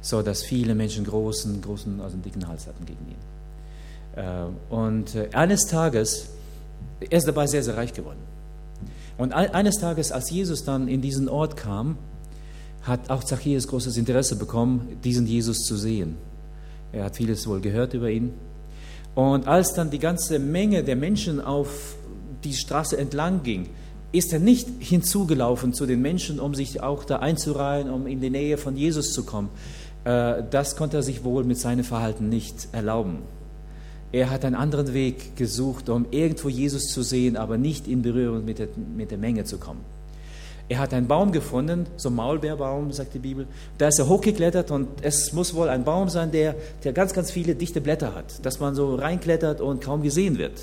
So 0.02 0.20
dass 0.20 0.42
viele 0.42 0.74
Menschen 0.74 1.04
großen, 1.04 1.62
großen, 1.62 2.00
also 2.00 2.14
einen 2.14 2.22
dicken 2.22 2.46
Hals 2.46 2.66
hatten 2.66 2.84
gegen 2.84 3.06
ihn. 3.08 4.22
Äh, 4.22 4.72
und 4.72 5.14
äh, 5.14 5.30
eines 5.32 5.66
Tages, 5.66 6.28
er 7.00 7.16
ist 7.16 7.26
dabei 7.26 7.46
sehr, 7.46 7.62
sehr 7.62 7.76
reich 7.76 7.94
geworden. 7.94 8.20
Und 9.16 9.32
eines 9.32 9.76
Tages, 9.76 10.10
als 10.10 10.28
Jesus 10.30 10.64
dann 10.64 10.88
in 10.88 11.00
diesen 11.00 11.28
Ort 11.28 11.56
kam, 11.56 11.96
hat 12.84 13.10
auch 13.10 13.24
Zachäus 13.24 13.66
großes 13.66 13.96
Interesse 13.96 14.36
bekommen, 14.36 14.98
diesen 15.02 15.26
Jesus 15.26 15.64
zu 15.64 15.76
sehen. 15.76 16.16
Er 16.92 17.04
hat 17.04 17.16
vieles 17.16 17.46
wohl 17.46 17.60
gehört 17.60 17.94
über 17.94 18.10
ihn. 18.10 18.32
Und 19.14 19.48
als 19.48 19.72
dann 19.72 19.90
die 19.90 19.98
ganze 19.98 20.38
Menge 20.38 20.84
der 20.84 20.96
Menschen 20.96 21.40
auf 21.40 21.96
die 22.44 22.54
Straße 22.54 22.96
entlang 22.96 23.42
ging, 23.42 23.68
ist 24.12 24.32
er 24.32 24.38
nicht 24.38 24.68
hinzugelaufen 24.78 25.72
zu 25.72 25.86
den 25.86 26.00
Menschen, 26.00 26.38
um 26.38 26.54
sich 26.54 26.82
auch 26.82 27.04
da 27.04 27.16
einzureihen, 27.16 27.90
um 27.90 28.06
in 28.06 28.20
die 28.20 28.30
Nähe 28.30 28.58
von 28.58 28.76
Jesus 28.76 29.12
zu 29.12 29.24
kommen. 29.24 29.48
Äh, 30.04 30.42
das 30.50 30.76
konnte 30.76 30.98
er 30.98 31.02
sich 31.02 31.24
wohl 31.24 31.44
mit 31.44 31.58
seinem 31.58 31.84
Verhalten 31.84 32.28
nicht 32.28 32.68
erlauben. 32.72 33.18
Er 34.12 34.30
hat 34.30 34.44
einen 34.44 34.54
anderen 34.54 34.94
Weg 34.94 35.34
gesucht, 35.34 35.88
um 35.88 36.06
irgendwo 36.12 36.48
Jesus 36.48 36.84
zu 36.86 37.02
sehen, 37.02 37.36
aber 37.36 37.58
nicht 37.58 37.88
in 37.88 38.02
Berührung 38.02 38.44
mit 38.44 38.60
der, 38.60 38.68
mit 38.96 39.10
der 39.10 39.18
Menge 39.18 39.44
zu 39.44 39.58
kommen. 39.58 39.80
Er 40.68 40.78
hat 40.78 40.94
einen 40.94 41.06
Baum 41.06 41.30
gefunden, 41.30 41.86
so 41.96 42.08
ein 42.08 42.14
Maulbeerbaum, 42.14 42.90
sagt 42.92 43.12
die 43.14 43.18
Bibel. 43.18 43.46
Da 43.76 43.88
ist 43.88 43.98
er 43.98 44.08
hochgeklettert 44.08 44.70
und 44.70 44.88
es 45.02 45.32
muss 45.32 45.54
wohl 45.54 45.68
ein 45.68 45.84
Baum 45.84 46.08
sein, 46.08 46.30
der, 46.30 46.54
der 46.84 46.92
ganz, 46.94 47.12
ganz 47.12 47.30
viele 47.30 47.54
dichte 47.54 47.82
Blätter 47.82 48.14
hat, 48.14 48.44
dass 48.44 48.60
man 48.60 48.74
so 48.74 48.94
reinklettert 48.94 49.60
und 49.60 49.82
kaum 49.82 50.02
gesehen 50.02 50.38
wird. 50.38 50.58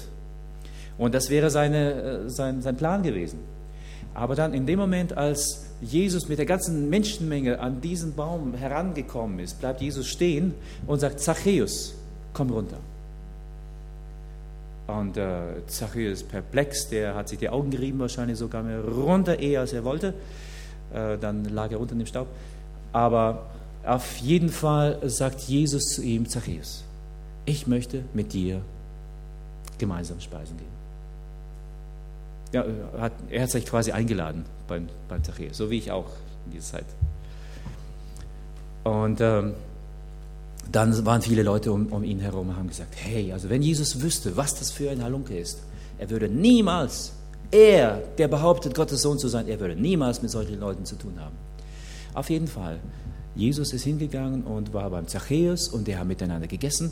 Und 0.97 1.13
das 1.13 1.29
wäre 1.29 1.51
seine, 1.51 1.93
äh, 1.93 2.29
sein, 2.29 2.61
sein 2.61 2.77
Plan 2.77 3.03
gewesen. 3.03 3.39
Aber 4.13 4.35
dann 4.35 4.53
in 4.53 4.65
dem 4.65 4.79
Moment, 4.79 5.15
als 5.15 5.65
Jesus 5.81 6.27
mit 6.27 6.37
der 6.37 6.45
ganzen 6.45 6.89
Menschenmenge 6.89 7.59
an 7.59 7.79
diesen 7.79 8.13
Baum 8.15 8.55
herangekommen 8.55 9.39
ist, 9.39 9.59
bleibt 9.59 9.81
Jesus 9.81 10.07
stehen 10.07 10.53
und 10.87 10.99
sagt, 10.99 11.19
Zachäus, 11.19 11.93
komm 12.33 12.49
runter. 12.49 12.77
Und 14.97 15.17
äh, 15.17 15.65
Zachäus 15.67 16.23
perplex, 16.23 16.89
der 16.89 17.15
hat 17.15 17.29
sich 17.29 17.39
die 17.39 17.49
Augen 17.49 17.71
gerieben, 17.71 17.99
wahrscheinlich 17.99 18.37
sogar 18.37 18.63
mehr 18.63 18.83
runter, 18.83 19.39
eher 19.39 19.61
als 19.61 19.73
er 19.73 19.83
wollte. 19.83 20.13
Äh, 20.93 21.17
dann 21.17 21.45
lag 21.45 21.71
er 21.71 21.79
unter 21.79 21.95
dem 21.95 22.05
Staub. 22.05 22.27
Aber 22.91 23.45
auf 23.85 24.17
jeden 24.17 24.49
Fall 24.49 24.99
sagt 25.03 25.41
Jesus 25.41 25.83
zu 25.95 26.01
ihm, 26.01 26.27
Zachäus, 26.27 26.83
ich 27.45 27.67
möchte 27.67 28.03
mit 28.13 28.33
dir 28.33 28.61
gemeinsam 29.77 30.19
speisen 30.19 30.57
gehen. 30.57 30.81
Ja, 32.53 32.65
hat, 32.99 33.13
er 33.29 33.43
hat 33.43 33.49
sich 33.49 33.65
quasi 33.65 33.91
eingeladen 33.91 34.45
beim, 34.67 34.89
beim 35.07 35.23
Zachäus, 35.23 35.57
so 35.57 35.69
wie 35.69 35.77
ich 35.77 35.91
auch 35.91 36.09
in 36.45 36.51
dieser 36.51 36.77
Zeit. 36.77 36.85
Und 38.83 39.21
ähm, 39.21 39.53
dann 40.71 41.05
waren 41.05 41.21
viele 41.21 41.43
Leute 41.43 41.71
um, 41.71 41.87
um 41.87 42.03
ihn 42.03 42.19
herum 42.19 42.49
und 42.49 42.57
haben 42.57 42.67
gesagt, 42.67 42.95
hey, 42.95 43.31
also 43.31 43.49
wenn 43.49 43.61
Jesus 43.61 44.01
wüsste, 44.01 44.37
was 44.37 44.55
das 44.55 44.71
für 44.71 44.89
ein 44.89 45.03
Halunke 45.03 45.37
ist, 45.37 45.59
er 45.97 46.09
würde 46.09 46.29
niemals, 46.29 47.13
er, 47.51 48.01
der 48.17 48.27
behauptet, 48.27 48.73
Gottes 48.73 49.01
Sohn 49.01 49.19
zu 49.19 49.27
sein, 49.27 49.47
er 49.47 49.59
würde 49.59 49.75
niemals 49.75 50.21
mit 50.21 50.31
solchen 50.31 50.59
Leuten 50.59 50.85
zu 50.85 50.95
tun 50.95 51.19
haben. 51.19 51.35
Auf 52.13 52.29
jeden 52.29 52.47
Fall, 52.47 52.79
Jesus 53.35 53.73
ist 53.73 53.83
hingegangen 53.83 54.43
und 54.43 54.73
war 54.73 54.89
beim 54.89 55.07
Zachäus 55.07 55.67
und 55.67 55.87
die 55.87 55.97
haben 55.97 56.07
miteinander 56.07 56.47
gegessen. 56.47 56.91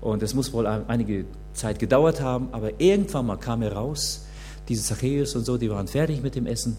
Und 0.00 0.22
es 0.22 0.34
muss 0.34 0.52
wohl 0.52 0.66
einige 0.66 1.24
Zeit 1.54 1.78
gedauert 1.78 2.20
haben, 2.20 2.48
aber 2.52 2.80
irgendwann 2.80 3.26
mal 3.26 3.36
kam 3.36 3.62
er 3.62 3.72
raus, 3.72 4.26
diese 4.68 4.82
Zachäus 4.82 5.34
und 5.36 5.44
so, 5.44 5.56
die 5.56 5.70
waren 5.70 5.86
fertig 5.86 6.22
mit 6.22 6.34
dem 6.34 6.46
Essen. 6.46 6.76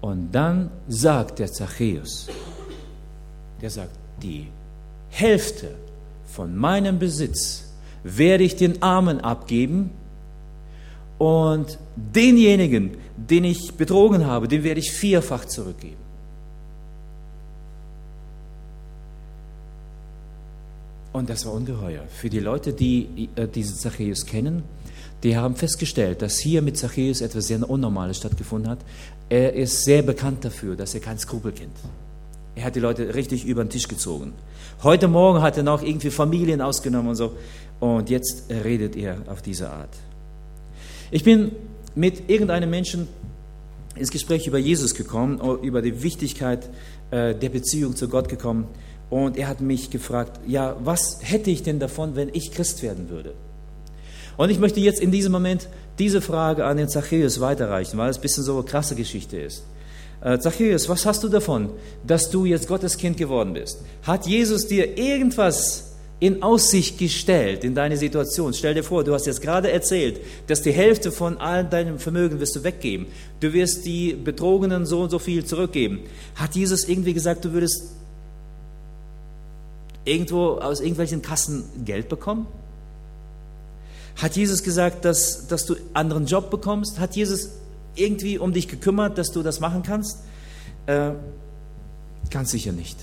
Und 0.00 0.32
dann 0.32 0.70
sagt 0.86 1.38
der 1.38 1.50
Zachäus, 1.50 2.28
der 3.60 3.70
sagt, 3.70 3.96
die 4.22 4.48
Hälfte 5.14 5.68
von 6.26 6.56
meinem 6.56 6.98
Besitz 6.98 7.72
werde 8.02 8.42
ich 8.42 8.56
den 8.56 8.82
Armen 8.82 9.20
abgeben 9.20 9.90
und 11.18 11.78
denjenigen, 11.94 12.96
den 13.16 13.44
ich 13.44 13.74
betrogen 13.74 14.26
habe, 14.26 14.48
den 14.48 14.64
werde 14.64 14.80
ich 14.80 14.90
vierfach 14.90 15.44
zurückgeben. 15.44 16.02
Und 21.12 21.30
das 21.30 21.46
war 21.46 21.52
ungeheuer. 21.52 22.02
Für 22.08 22.28
die 22.28 22.40
Leute, 22.40 22.72
die 22.72 23.28
äh, 23.36 23.46
diesen 23.46 23.76
Zachäus 23.76 24.26
kennen, 24.26 24.64
die 25.22 25.36
haben 25.36 25.54
festgestellt, 25.54 26.22
dass 26.22 26.38
hier 26.38 26.60
mit 26.60 26.76
Zachäus 26.76 27.20
etwas 27.20 27.46
sehr 27.46 27.70
Unnormales 27.70 28.16
stattgefunden 28.16 28.68
hat. 28.68 28.80
Er 29.28 29.54
ist 29.54 29.84
sehr 29.84 30.02
bekannt 30.02 30.44
dafür, 30.44 30.74
dass 30.74 30.92
er 30.92 31.00
keinen 31.00 31.20
Skrupel 31.20 31.52
kennt. 31.52 31.76
Er 32.56 32.64
hat 32.64 32.76
die 32.76 32.80
Leute 32.80 33.14
richtig 33.14 33.44
über 33.44 33.64
den 33.64 33.70
Tisch 33.70 33.88
gezogen. 33.88 34.32
Heute 34.82 35.08
Morgen 35.08 35.42
hat 35.42 35.56
er 35.56 35.62
noch 35.62 35.82
irgendwie 35.82 36.10
Familien 36.10 36.60
ausgenommen 36.60 37.08
und 37.08 37.16
so. 37.16 37.32
Und 37.80 38.10
jetzt 38.10 38.44
redet 38.50 38.96
er 38.96 39.18
auf 39.26 39.42
diese 39.42 39.70
Art. 39.70 39.90
Ich 41.10 41.24
bin 41.24 41.52
mit 41.94 42.28
irgendeinem 42.30 42.70
Menschen 42.70 43.08
ins 43.96 44.10
Gespräch 44.10 44.46
über 44.46 44.58
Jesus 44.58 44.94
gekommen, 44.94 45.40
über 45.62 45.82
die 45.82 46.02
Wichtigkeit 46.02 46.68
äh, 47.10 47.34
der 47.34 47.48
Beziehung 47.48 47.96
zu 47.96 48.08
Gott 48.08 48.28
gekommen. 48.28 48.66
Und 49.10 49.36
er 49.36 49.48
hat 49.48 49.60
mich 49.60 49.90
gefragt, 49.90 50.40
ja, 50.46 50.76
was 50.82 51.18
hätte 51.22 51.50
ich 51.50 51.62
denn 51.62 51.78
davon, 51.78 52.16
wenn 52.16 52.30
ich 52.32 52.52
Christ 52.52 52.82
werden 52.82 53.10
würde? 53.10 53.34
Und 54.36 54.50
ich 54.50 54.58
möchte 54.58 54.80
jetzt 54.80 55.00
in 55.00 55.12
diesem 55.12 55.30
Moment 55.30 55.68
diese 55.98 56.20
Frage 56.20 56.64
an 56.64 56.76
den 56.76 56.88
Zachäus 56.88 57.40
weiterreichen, 57.40 57.98
weil 57.98 58.10
es 58.10 58.18
ein 58.18 58.22
bisschen 58.22 58.42
so 58.42 58.54
eine 58.54 58.64
krasse 58.64 58.96
Geschichte 58.96 59.38
ist. 59.38 59.64
Äh, 60.20 60.38
Zachäus, 60.38 60.88
was 60.88 61.04
hast 61.06 61.22
du 61.22 61.28
davon, 61.28 61.70
dass 62.06 62.30
du 62.30 62.44
jetzt 62.44 62.68
Gottes 62.68 62.96
Kind 62.96 63.16
geworden 63.16 63.54
bist? 63.54 63.80
Hat 64.02 64.26
Jesus 64.26 64.66
dir 64.66 64.96
irgendwas 64.96 65.92
in 66.20 66.42
Aussicht 66.42 66.98
gestellt 66.98 67.64
in 67.64 67.74
deine 67.74 67.96
Situation? 67.96 68.54
Stell 68.54 68.74
dir 68.74 68.82
vor, 68.82 69.04
du 69.04 69.12
hast 69.12 69.26
jetzt 69.26 69.42
gerade 69.42 69.70
erzählt, 69.70 70.20
dass 70.46 70.62
die 70.62 70.72
Hälfte 70.72 71.12
von 71.12 71.38
all 71.38 71.64
deinem 71.64 71.98
Vermögen 71.98 72.40
wirst 72.40 72.56
du 72.56 72.64
weggeben. 72.64 73.06
Du 73.40 73.52
wirst 73.52 73.84
die 73.84 74.14
Betrogenen 74.14 74.86
so 74.86 75.02
und 75.02 75.10
so 75.10 75.18
viel 75.18 75.44
zurückgeben. 75.44 76.00
Hat 76.36 76.54
Jesus 76.54 76.88
irgendwie 76.88 77.12
gesagt, 77.12 77.44
du 77.44 77.52
würdest 77.52 77.90
irgendwo 80.04 80.54
aus 80.54 80.80
irgendwelchen 80.80 81.22
Kassen 81.22 81.64
Geld 81.84 82.08
bekommen? 82.08 82.46
Hat 84.16 84.36
Jesus 84.36 84.62
gesagt, 84.62 85.04
dass, 85.04 85.48
dass 85.48 85.66
du 85.66 85.74
anderen 85.92 86.26
Job 86.26 86.50
bekommst? 86.50 87.00
Hat 87.00 87.16
Jesus 87.16 87.50
irgendwie 87.94 88.38
um 88.38 88.52
dich 88.52 88.68
gekümmert, 88.68 89.18
dass 89.18 89.30
du 89.30 89.42
das 89.42 89.60
machen 89.60 89.82
kannst? 89.82 90.24
Äh, 90.86 91.12
ganz 92.30 92.50
sicher 92.50 92.72
nicht. 92.72 92.98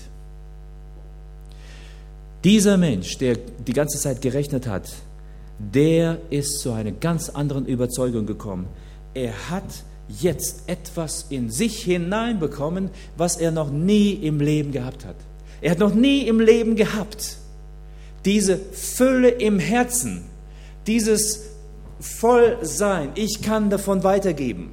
Dieser 2.44 2.76
Mensch, 2.76 3.18
der 3.18 3.36
die 3.36 3.72
ganze 3.72 3.98
Zeit 3.98 4.20
gerechnet 4.20 4.66
hat, 4.66 4.88
der 5.58 6.18
ist 6.30 6.58
zu 6.60 6.72
einer 6.72 6.90
ganz 6.90 7.28
anderen 7.28 7.66
Überzeugung 7.66 8.26
gekommen. 8.26 8.66
Er 9.14 9.50
hat 9.50 9.84
jetzt 10.08 10.68
etwas 10.68 11.26
in 11.30 11.50
sich 11.50 11.84
hineinbekommen, 11.84 12.90
was 13.16 13.36
er 13.36 13.52
noch 13.52 13.70
nie 13.70 14.12
im 14.12 14.40
Leben 14.40 14.72
gehabt 14.72 15.04
hat. 15.04 15.16
Er 15.60 15.70
hat 15.70 15.78
noch 15.78 15.94
nie 15.94 16.26
im 16.26 16.40
Leben 16.40 16.74
gehabt. 16.74 17.36
Diese 18.24 18.56
Fülle 18.56 19.28
im 19.28 19.58
Herzen, 19.58 20.24
dieses 20.86 21.44
Vollsein, 22.00 23.10
ich 23.14 23.42
kann 23.42 23.70
davon 23.70 24.02
weitergeben. 24.02 24.72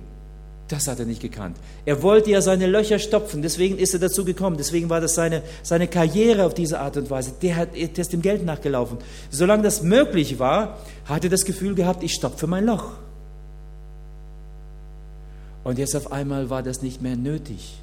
Das 0.70 0.88
hat 0.88 1.00
er 1.00 1.06
nicht 1.06 1.22
gekannt. 1.22 1.58
Er 1.84 2.04
wollte 2.04 2.30
ja 2.30 2.42
seine 2.42 2.68
Löcher 2.68 3.00
stopfen, 3.00 3.42
deswegen 3.42 3.80
ist 3.80 3.94
er 3.96 4.00
dazu 4.00 4.24
gekommen. 4.24 4.56
Deswegen 4.56 4.88
war 4.88 5.02
das 5.02 5.16
seine, 5.16 5.42
seine 5.64 5.88
Karriere 5.88 6.46
auf 6.46 6.54
diese 6.54 6.80
Art 6.80 6.96
und 6.96 7.10
Weise. 7.10 7.34
Der, 7.42 7.56
hat, 7.56 7.76
der 7.76 7.98
ist 7.98 8.14
dem 8.14 8.22
Geld 8.22 8.46
nachgelaufen. 8.46 9.00
Solange 9.32 9.64
das 9.64 9.82
möglich 9.82 10.38
war, 10.38 10.78
hat 11.06 11.24
er 11.24 11.32
das 11.32 11.44
Gefühl 11.44 11.74
gehabt, 11.74 12.04
ich 12.04 12.14
stopfe 12.14 12.46
mein 12.46 12.68
Loch. 12.68 12.92
Und 15.64 15.80
jetzt 15.80 15.96
auf 15.96 16.12
einmal 16.12 16.52
war 16.52 16.62
das 16.62 16.84
nicht 16.84 17.02
mehr 17.02 17.16
nötig. 17.16 17.80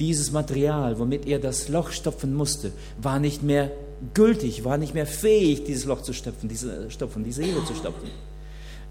Dieses 0.00 0.32
Material, 0.32 0.98
womit 0.98 1.26
er 1.26 1.38
das 1.38 1.68
Loch 1.68 1.90
stopfen 1.90 2.34
musste, 2.34 2.72
war 3.00 3.20
nicht 3.20 3.44
mehr 3.44 3.70
gültig, 4.14 4.64
war 4.64 4.78
nicht 4.78 4.94
mehr 4.94 5.06
fähig, 5.06 5.64
dieses 5.64 5.84
Loch 5.84 6.02
zu 6.02 6.12
stopfen, 6.12 6.48
diese, 6.48 6.90
stopfen, 6.90 7.22
die 7.22 7.32
Seele 7.32 7.64
zu 7.64 7.74
stopfen. 7.74 8.10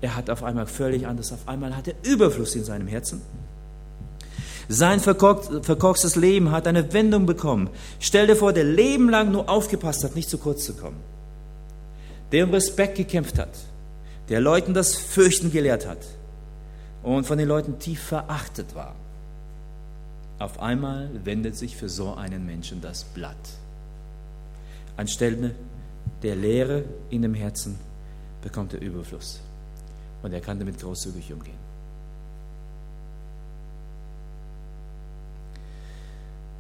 Er 0.02 0.16
hat 0.16 0.30
auf 0.30 0.44
einmal 0.44 0.68
völlig 0.68 1.08
anders, 1.08 1.32
auf 1.32 1.48
einmal 1.48 1.76
hat 1.76 1.88
er 1.88 1.96
Überfluss 2.04 2.56
in 2.56 2.64
seinem 2.64 2.88
Herzen. 2.88 3.22
Sein 4.68 5.00
verkorkstes 5.00 6.16
Leben 6.16 6.52
hat 6.52 6.68
eine 6.68 6.92
Wendung 6.94 7.26
bekommen. 7.26 7.70
Stell 8.00 8.28
dir 8.28 8.36
vor, 8.36 8.52
der 8.52 8.64
Leben 8.64 9.10
lang 9.10 9.32
nur 9.32 9.50
aufgepasst 9.50 10.04
hat, 10.04 10.16
nicht 10.16 10.30
zu 10.30 10.38
kurz 10.38 10.66
zu 10.66 10.74
kommen. 10.74 10.98
Der 12.32 12.46
um 12.46 12.52
Respekt 12.52 12.96
gekämpft 12.96 13.38
hat, 13.38 13.56
der 14.30 14.42
Leuten 14.42 14.74
das 14.74 14.96
Fürchten 14.96 15.52
gelehrt 15.52 15.88
hat 15.88 16.00
und 17.04 17.28
von 17.28 17.38
den 17.38 17.48
Leuten 17.48 17.78
tief 17.78 18.02
verachtet 18.02 18.74
war. 18.74 18.96
Auf 20.40 20.60
einmal 20.60 21.10
wendet 21.24 21.56
sich 21.56 21.78
für 21.78 21.88
so 21.88 22.16
einen 22.16 22.46
Menschen 22.46 22.82
das 22.82 23.04
Blatt. 23.04 23.36
Anstelle 24.98 25.52
der 26.24 26.36
Leere 26.36 26.84
in 27.12 27.22
dem 27.22 27.36
Herzen 27.36 27.78
bekommt 28.42 28.74
er 28.74 28.82
Überfluss 28.82 29.42
und 30.26 30.34
er 30.34 30.42
kann 30.42 30.58
damit 30.58 30.80
großzügig 30.80 31.32
umgehen. 31.32 31.60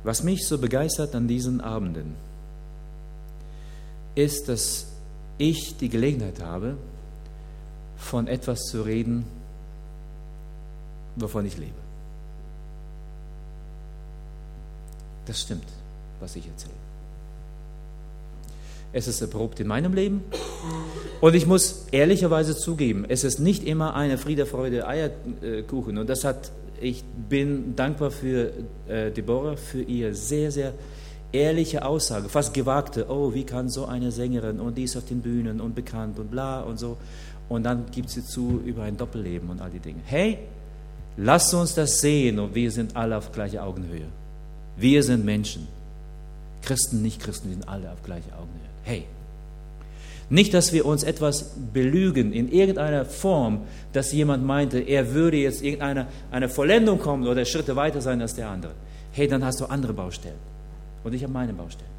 Was 0.04 0.22
mich 0.22 0.46
so 0.46 0.60
begeistert 0.60 1.16
an 1.16 1.28
diesen 1.28 1.62
Abenden, 1.62 2.14
ist, 4.14 4.50
dass 4.50 4.86
ich 5.40 5.78
die 5.78 5.90
Gelegenheit 5.90 6.40
habe, 6.44 6.78
von 7.98 8.28
etwas 8.28 8.60
zu 8.66 8.84
reden, 8.84 9.26
wovon 11.16 11.48
ich 11.48 11.58
lebe. 11.58 11.74
Das 15.26 15.42
stimmt, 15.42 15.66
was 16.20 16.36
ich 16.36 16.48
erzähle. 16.48 16.85
Es 18.96 19.10
ist 19.10 19.20
erprobt 19.20 19.60
in 19.60 19.68
meinem 19.68 19.94
Leben. 19.94 20.24
Und 21.20 21.36
ich 21.36 21.46
muss 21.46 21.86
ehrlicherweise 21.92 22.56
zugeben, 22.56 23.06
es 23.10 23.26
ist 23.26 23.40
nicht 23.40 23.66
immer 23.66 23.94
eine 23.94 24.18
Friede, 24.18 24.46
Freude, 24.46 24.88
Eierkuchen. 24.88 25.98
Und 25.98 26.10
das 26.10 26.24
hat, 26.24 26.52
ich 26.80 27.04
bin 27.04 27.76
dankbar 27.76 28.10
für 28.10 28.54
äh, 28.88 29.12
Deborah, 29.12 29.58
für 29.58 29.82
ihr 29.82 30.16
sehr, 30.16 30.50
sehr 30.50 30.74
ehrliche 31.34 31.84
Aussage, 31.84 32.30
fast 32.30 32.54
gewagte. 32.54 33.08
Oh, 33.10 33.34
wie 33.34 33.44
kann 33.44 33.68
so 33.68 33.86
eine 33.86 34.14
Sängerin 34.14 34.62
und 34.62 34.78
die 34.78 34.84
ist 34.84 34.96
auf 34.96 35.06
den 35.06 35.22
Bühnen 35.22 35.60
und 35.60 35.76
bekannt 35.76 36.18
und 36.18 36.32
bla 36.32 36.62
und 36.62 36.80
so. 36.80 36.96
Und 37.50 37.64
dann 37.64 37.88
gibt 37.92 38.10
sie 38.10 38.24
zu 38.24 38.62
über 38.66 38.84
ein 38.84 38.96
Doppelleben 38.96 39.50
und 39.50 39.62
all 39.62 39.72
die 39.72 39.80
Dinge. 39.80 40.00
Hey, 40.06 40.40
lasst 41.18 41.54
uns 41.54 41.76
das 41.76 42.00
sehen 42.00 42.40
und 42.40 42.56
wir 42.56 42.72
sind 42.72 42.96
alle 42.96 43.18
auf 43.18 43.34
gleicher 43.34 43.66
Augenhöhe. 43.66 44.08
Wir 44.78 45.04
sind 45.04 45.26
Menschen. 45.26 45.68
Christen, 46.62 47.02
nicht 47.02 47.22
Christen, 47.22 47.50
wir 47.50 47.56
sind 47.56 47.68
alle 47.68 47.92
auf 47.92 48.02
gleicher 48.02 48.34
Augenhöhe. 48.40 48.65
Hey, 48.86 49.04
nicht, 50.30 50.54
dass 50.54 50.74
wir 50.74 50.86
uns 50.86 51.04
etwas 51.04 51.56
belügen 51.74 52.34
in 52.34 52.52
irgendeiner 52.52 53.06
Form, 53.06 53.62
dass 53.94 54.12
jemand 54.12 54.46
meinte, 54.46 54.80
er 54.80 55.14
würde 55.14 55.38
jetzt 55.38 55.62
irgendeine 55.62 56.08
eine 56.32 56.50
Vollendung 56.50 57.00
kommen 57.00 57.28
oder 57.28 57.46
Schritte 57.46 57.76
weiter 57.76 58.02
sein 58.02 58.22
als 58.22 58.34
der 58.34 58.50
andere. 58.50 58.74
Hey, 59.12 59.28
dann 59.28 59.44
hast 59.44 59.60
du 59.60 59.66
andere 59.66 59.94
Baustellen. 59.94 60.40
Und 61.04 61.14
ich 61.14 61.24
habe 61.24 61.34
meine 61.34 61.54
Baustellen. 61.54 61.95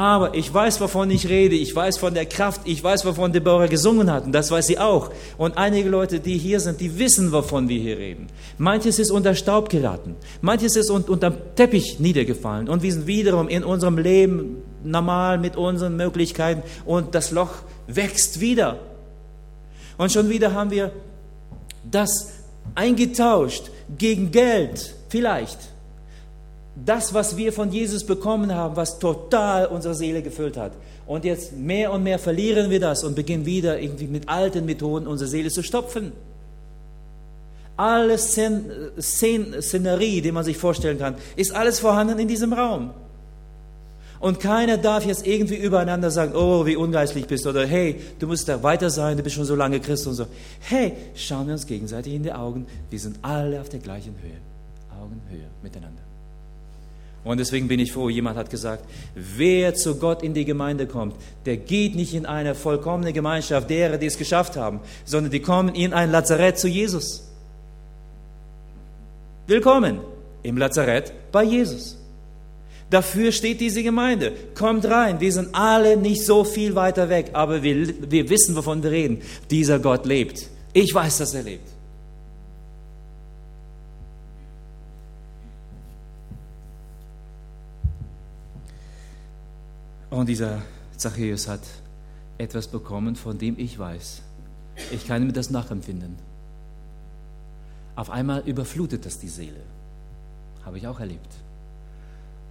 Aber 0.00 0.34
ich 0.34 0.54
weiß, 0.54 0.80
wovon 0.80 1.10
ich 1.10 1.28
rede. 1.28 1.54
Ich 1.54 1.76
weiß 1.76 1.98
von 1.98 2.14
der 2.14 2.24
Kraft. 2.24 2.62
Ich 2.64 2.82
weiß, 2.82 3.04
wovon 3.04 3.34
Deborah 3.34 3.66
gesungen 3.66 4.10
hat. 4.10 4.24
Und 4.24 4.32
das 4.32 4.50
weiß 4.50 4.68
sie 4.68 4.78
auch. 4.78 5.10
Und 5.36 5.58
einige 5.58 5.90
Leute, 5.90 6.20
die 6.20 6.38
hier 6.38 6.58
sind, 6.58 6.80
die 6.80 6.98
wissen, 6.98 7.32
wovon 7.32 7.68
wir 7.68 7.78
hier 7.78 7.98
reden. 7.98 8.28
Manches 8.56 8.98
ist 8.98 9.10
unter 9.10 9.34
Staub 9.34 9.68
geraten. 9.68 10.16
Manches 10.40 10.76
ist 10.76 10.88
unter 10.88 11.54
Teppich 11.54 12.00
niedergefallen. 12.00 12.70
Und 12.70 12.82
wir 12.82 12.90
sind 12.90 13.06
wiederum 13.06 13.46
in 13.48 13.62
unserem 13.62 13.98
Leben 13.98 14.62
normal 14.82 15.36
mit 15.36 15.56
unseren 15.56 15.96
Möglichkeiten. 15.96 16.62
Und 16.86 17.14
das 17.14 17.30
Loch 17.30 17.50
wächst 17.86 18.40
wieder. 18.40 18.78
Und 19.98 20.10
schon 20.10 20.30
wieder 20.30 20.54
haben 20.54 20.70
wir 20.70 20.92
das 21.84 22.32
eingetauscht 22.74 23.64
gegen 23.98 24.30
Geld. 24.30 24.94
Vielleicht 25.10 25.58
das, 26.84 27.14
was 27.14 27.36
wir 27.36 27.52
von 27.52 27.70
Jesus 27.70 28.04
bekommen 28.04 28.54
haben, 28.54 28.76
was 28.76 28.98
total 28.98 29.66
unsere 29.66 29.94
Seele 29.94 30.22
gefüllt 30.22 30.56
hat. 30.56 30.72
Und 31.06 31.24
jetzt 31.24 31.56
mehr 31.56 31.92
und 31.92 32.02
mehr 32.02 32.18
verlieren 32.18 32.70
wir 32.70 32.80
das 32.80 33.04
und 33.04 33.16
beginnen 33.16 33.44
wieder 33.44 33.80
irgendwie 33.80 34.06
mit 34.06 34.28
alten 34.28 34.64
Methoden 34.64 35.06
unsere 35.06 35.28
Seele 35.28 35.50
zu 35.50 35.62
stopfen. 35.62 36.12
Alle 37.76 38.18
Szen 38.18 38.70
Szen 39.00 39.60
Szenerie, 39.60 40.20
die 40.20 40.32
man 40.32 40.44
sich 40.44 40.56
vorstellen 40.56 40.98
kann, 40.98 41.16
ist 41.36 41.54
alles 41.54 41.80
vorhanden 41.80 42.18
in 42.18 42.28
diesem 42.28 42.52
Raum. 42.52 42.90
Und 44.20 44.38
keiner 44.38 44.76
darf 44.76 45.06
jetzt 45.06 45.26
irgendwie 45.26 45.56
übereinander 45.56 46.10
sagen, 46.10 46.34
oh, 46.36 46.66
wie 46.66 46.76
ungeistlich 46.76 47.26
bist 47.26 47.46
oder 47.46 47.66
hey, 47.66 47.98
du 48.18 48.26
musst 48.26 48.48
da 48.48 48.62
weiter 48.62 48.90
sein, 48.90 49.16
du 49.16 49.22
bist 49.22 49.34
schon 49.34 49.46
so 49.46 49.54
lange 49.54 49.80
Christ 49.80 50.06
und 50.06 50.14
so. 50.14 50.26
Hey, 50.60 50.92
schauen 51.14 51.46
wir 51.46 51.54
uns 51.54 51.66
gegenseitig 51.66 52.12
in 52.12 52.22
die 52.22 52.32
Augen, 52.32 52.66
wir 52.90 53.00
sind 53.00 53.18
alle 53.22 53.60
auf 53.62 53.70
der 53.70 53.80
gleichen 53.80 54.14
Höhe, 54.20 54.36
Augenhöhe 55.00 55.48
miteinander. 55.62 56.09
Und 57.22 57.38
deswegen 57.38 57.68
bin 57.68 57.80
ich 57.80 57.92
froh, 57.92 58.08
jemand 58.08 58.38
hat 58.38 58.48
gesagt, 58.48 58.84
wer 59.14 59.74
zu 59.74 59.96
Gott 59.96 60.22
in 60.22 60.32
die 60.32 60.46
Gemeinde 60.46 60.86
kommt, 60.86 61.16
der 61.44 61.58
geht 61.58 61.94
nicht 61.94 62.14
in 62.14 62.24
eine 62.24 62.54
vollkommene 62.54 63.12
Gemeinschaft 63.12 63.68
derer, 63.68 63.98
die 63.98 64.06
es 64.06 64.16
geschafft 64.16 64.56
haben, 64.56 64.80
sondern 65.04 65.30
die 65.30 65.40
kommen 65.40 65.74
in 65.74 65.92
ein 65.92 66.10
Lazarett 66.10 66.58
zu 66.58 66.66
Jesus. 66.66 67.28
Willkommen 69.46 70.00
im 70.42 70.56
Lazarett 70.56 71.12
bei 71.30 71.44
Jesus. 71.44 71.98
Dafür 72.88 73.30
steht 73.32 73.60
diese 73.60 73.82
Gemeinde. 73.82 74.32
Kommt 74.54 74.84
rein, 74.86 75.20
wir 75.20 75.32
sind 75.32 75.54
alle 75.54 75.96
nicht 75.96 76.24
so 76.24 76.42
viel 76.42 76.74
weiter 76.74 77.08
weg, 77.08 77.30
aber 77.34 77.62
wir, 77.62 78.10
wir 78.10 78.28
wissen, 78.30 78.56
wovon 78.56 78.82
wir 78.82 78.90
reden. 78.90 79.20
Dieser 79.50 79.78
Gott 79.78 80.06
lebt. 80.06 80.48
Ich 80.72 80.92
weiß, 80.92 81.18
dass 81.18 81.34
er 81.34 81.42
lebt. 81.42 81.68
Und 90.10 90.28
dieser 90.28 90.62
Zachäus 90.96 91.46
hat 91.46 91.60
etwas 92.36 92.66
bekommen, 92.66 93.14
von 93.14 93.38
dem 93.38 93.58
ich 93.58 93.78
weiß. 93.78 94.22
Ich 94.90 95.06
kann 95.06 95.24
mir 95.24 95.32
das 95.32 95.50
nachempfinden. 95.50 96.16
Auf 97.94 98.10
einmal 98.10 98.42
überflutet 98.46 99.06
das 99.06 99.20
die 99.20 99.28
Seele. 99.28 99.60
Habe 100.64 100.78
ich 100.78 100.86
auch 100.86 100.98
erlebt. 100.98 101.32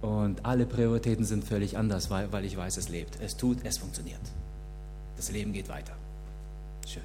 Und 0.00 0.46
alle 0.46 0.64
Prioritäten 0.64 1.24
sind 1.24 1.44
völlig 1.44 1.76
anders, 1.76 2.08
weil, 2.08 2.32
weil 2.32 2.44
ich 2.46 2.56
weiß, 2.56 2.78
es 2.78 2.88
lebt. 2.88 3.20
Es 3.20 3.36
tut, 3.36 3.58
es 3.64 3.78
funktioniert. 3.78 4.20
Das 5.16 5.30
Leben 5.30 5.52
geht 5.52 5.68
weiter. 5.68 5.92
Schön. 6.86 7.02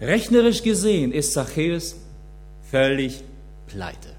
Rechnerisch 0.00 0.62
gesehen 0.62 1.12
ist 1.12 1.32
Zachäus 1.32 1.96
völlig 2.70 3.22
pleite. 3.68 4.10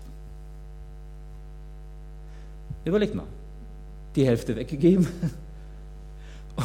Überlegt 2.85 3.13
mal 3.13 3.27
die 4.15 4.25
Hälfte 4.25 4.55
weggegeben. 4.55 5.07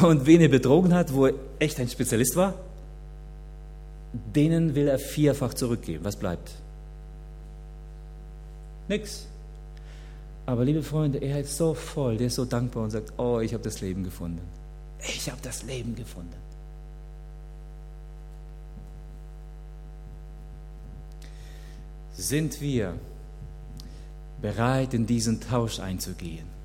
Und 0.02 0.26
wen 0.26 0.40
er 0.40 0.48
betrogen 0.48 0.94
hat, 0.94 1.12
wo 1.14 1.26
er 1.26 1.34
echt 1.58 1.80
ein 1.80 1.88
Spezialist 1.88 2.36
war, 2.36 2.54
denen 4.12 4.74
will 4.74 4.88
er 4.88 4.98
vierfach 4.98 5.54
zurückgeben. 5.54 6.04
Was 6.04 6.16
bleibt? 6.16 6.50
Nix. 8.88 9.26
Aber 10.46 10.64
liebe 10.64 10.82
Freunde, 10.82 11.18
er 11.18 11.40
ist 11.40 11.56
so 11.56 11.74
voll, 11.74 12.16
der 12.16 12.28
ist 12.28 12.36
so 12.36 12.44
dankbar 12.44 12.84
und 12.84 12.90
sagt, 12.90 13.12
oh, 13.18 13.40
ich 13.40 13.52
habe 13.52 13.62
das 13.62 13.80
Leben 13.80 14.02
gefunden. 14.02 14.40
Ich 15.00 15.30
habe 15.30 15.40
das 15.42 15.62
Leben 15.62 15.94
gefunden. 15.94 16.34
Sind 22.14 22.60
wir 22.60 22.94
bereit, 24.40 24.94
in 24.94 25.06
diesen 25.06 25.40
Tausch 25.40 25.78
einzugehen? 25.78 26.57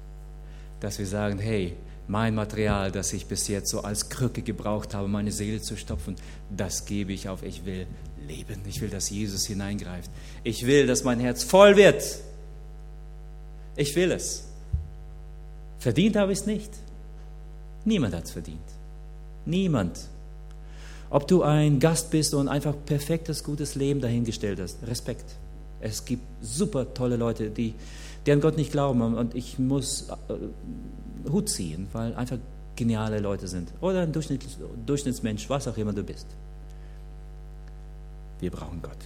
Dass 0.84 1.00
wir 1.00 1.08
sagen, 1.08 1.40
hey, 1.40 1.78
mein 2.10 2.36
Material, 2.36 2.92
das 2.92 3.14
ich 3.14 3.26
bis 3.28 3.48
jetzt 3.48 3.70
so 3.70 3.82
als 3.82 4.10
Krücke 4.10 4.42
gebraucht 4.42 4.94
habe, 4.94 5.08
meine 5.08 5.32
Seele 5.32 5.62
zu 5.62 5.78
stopfen, 5.78 6.18
das 6.50 6.86
gebe 6.86 7.14
ich 7.14 7.30
auf. 7.30 7.42
Ich 7.42 7.66
will 7.66 7.88
leben. 8.28 8.60
Ich 8.68 8.82
will, 8.82 8.90
dass 8.90 9.10
Jesus 9.10 9.46
hineingreift. 9.46 10.12
Ich 10.44 10.68
will, 10.68 10.86
dass 10.86 11.06
mein 11.06 11.22
Herz 11.22 11.44
voll 11.44 11.78
wird. 11.78 12.04
Ich 13.78 13.96
will 13.96 14.12
es. 14.12 14.44
Verdient 15.80 16.18
habe 16.18 16.34
ich 16.34 16.40
es 16.40 16.46
nicht. 16.46 16.72
Niemand 17.86 18.14
hat 18.14 18.26
es 18.26 18.32
verdient. 18.32 18.60
Niemand. 19.46 20.00
Ob 21.10 21.30
du 21.30 21.44
ein 21.44 21.80
Gast 21.80 22.12
bist 22.12 22.34
und 22.34 22.50
einfach 22.50 22.76
perfektes, 22.86 23.44
gutes 23.44 23.76
Leben 23.76 24.02
dahingestellt 24.02 24.60
hast, 24.60 24.86
Respekt. 24.86 25.36
Es 25.84 26.06
gibt 26.06 26.24
super 26.42 26.94
tolle 26.94 27.18
Leute, 27.18 27.50
die 27.50 27.74
die 28.26 28.32
an 28.32 28.42
Gott 28.42 28.58
nicht 28.58 28.72
glauben. 28.72 29.02
Und 29.02 29.36
ich 29.36 29.60
muss 29.60 30.10
äh, 30.10 31.30
Hut 31.30 31.50
ziehen, 31.50 31.88
weil 31.94 32.14
einfach 32.16 32.38
geniale 32.76 33.20
Leute 33.20 33.48
sind. 33.48 33.70
Oder 33.82 34.02
ein 34.02 34.12
Durchschnitts 34.12 34.58
Durchschnittsmensch, 34.86 35.50
was 35.50 35.68
auch 35.68 35.78
immer 35.78 35.94
du 35.94 36.04
bist. 36.04 36.28
Wir 38.40 38.52
brauchen 38.52 38.82
Gott. 38.82 38.98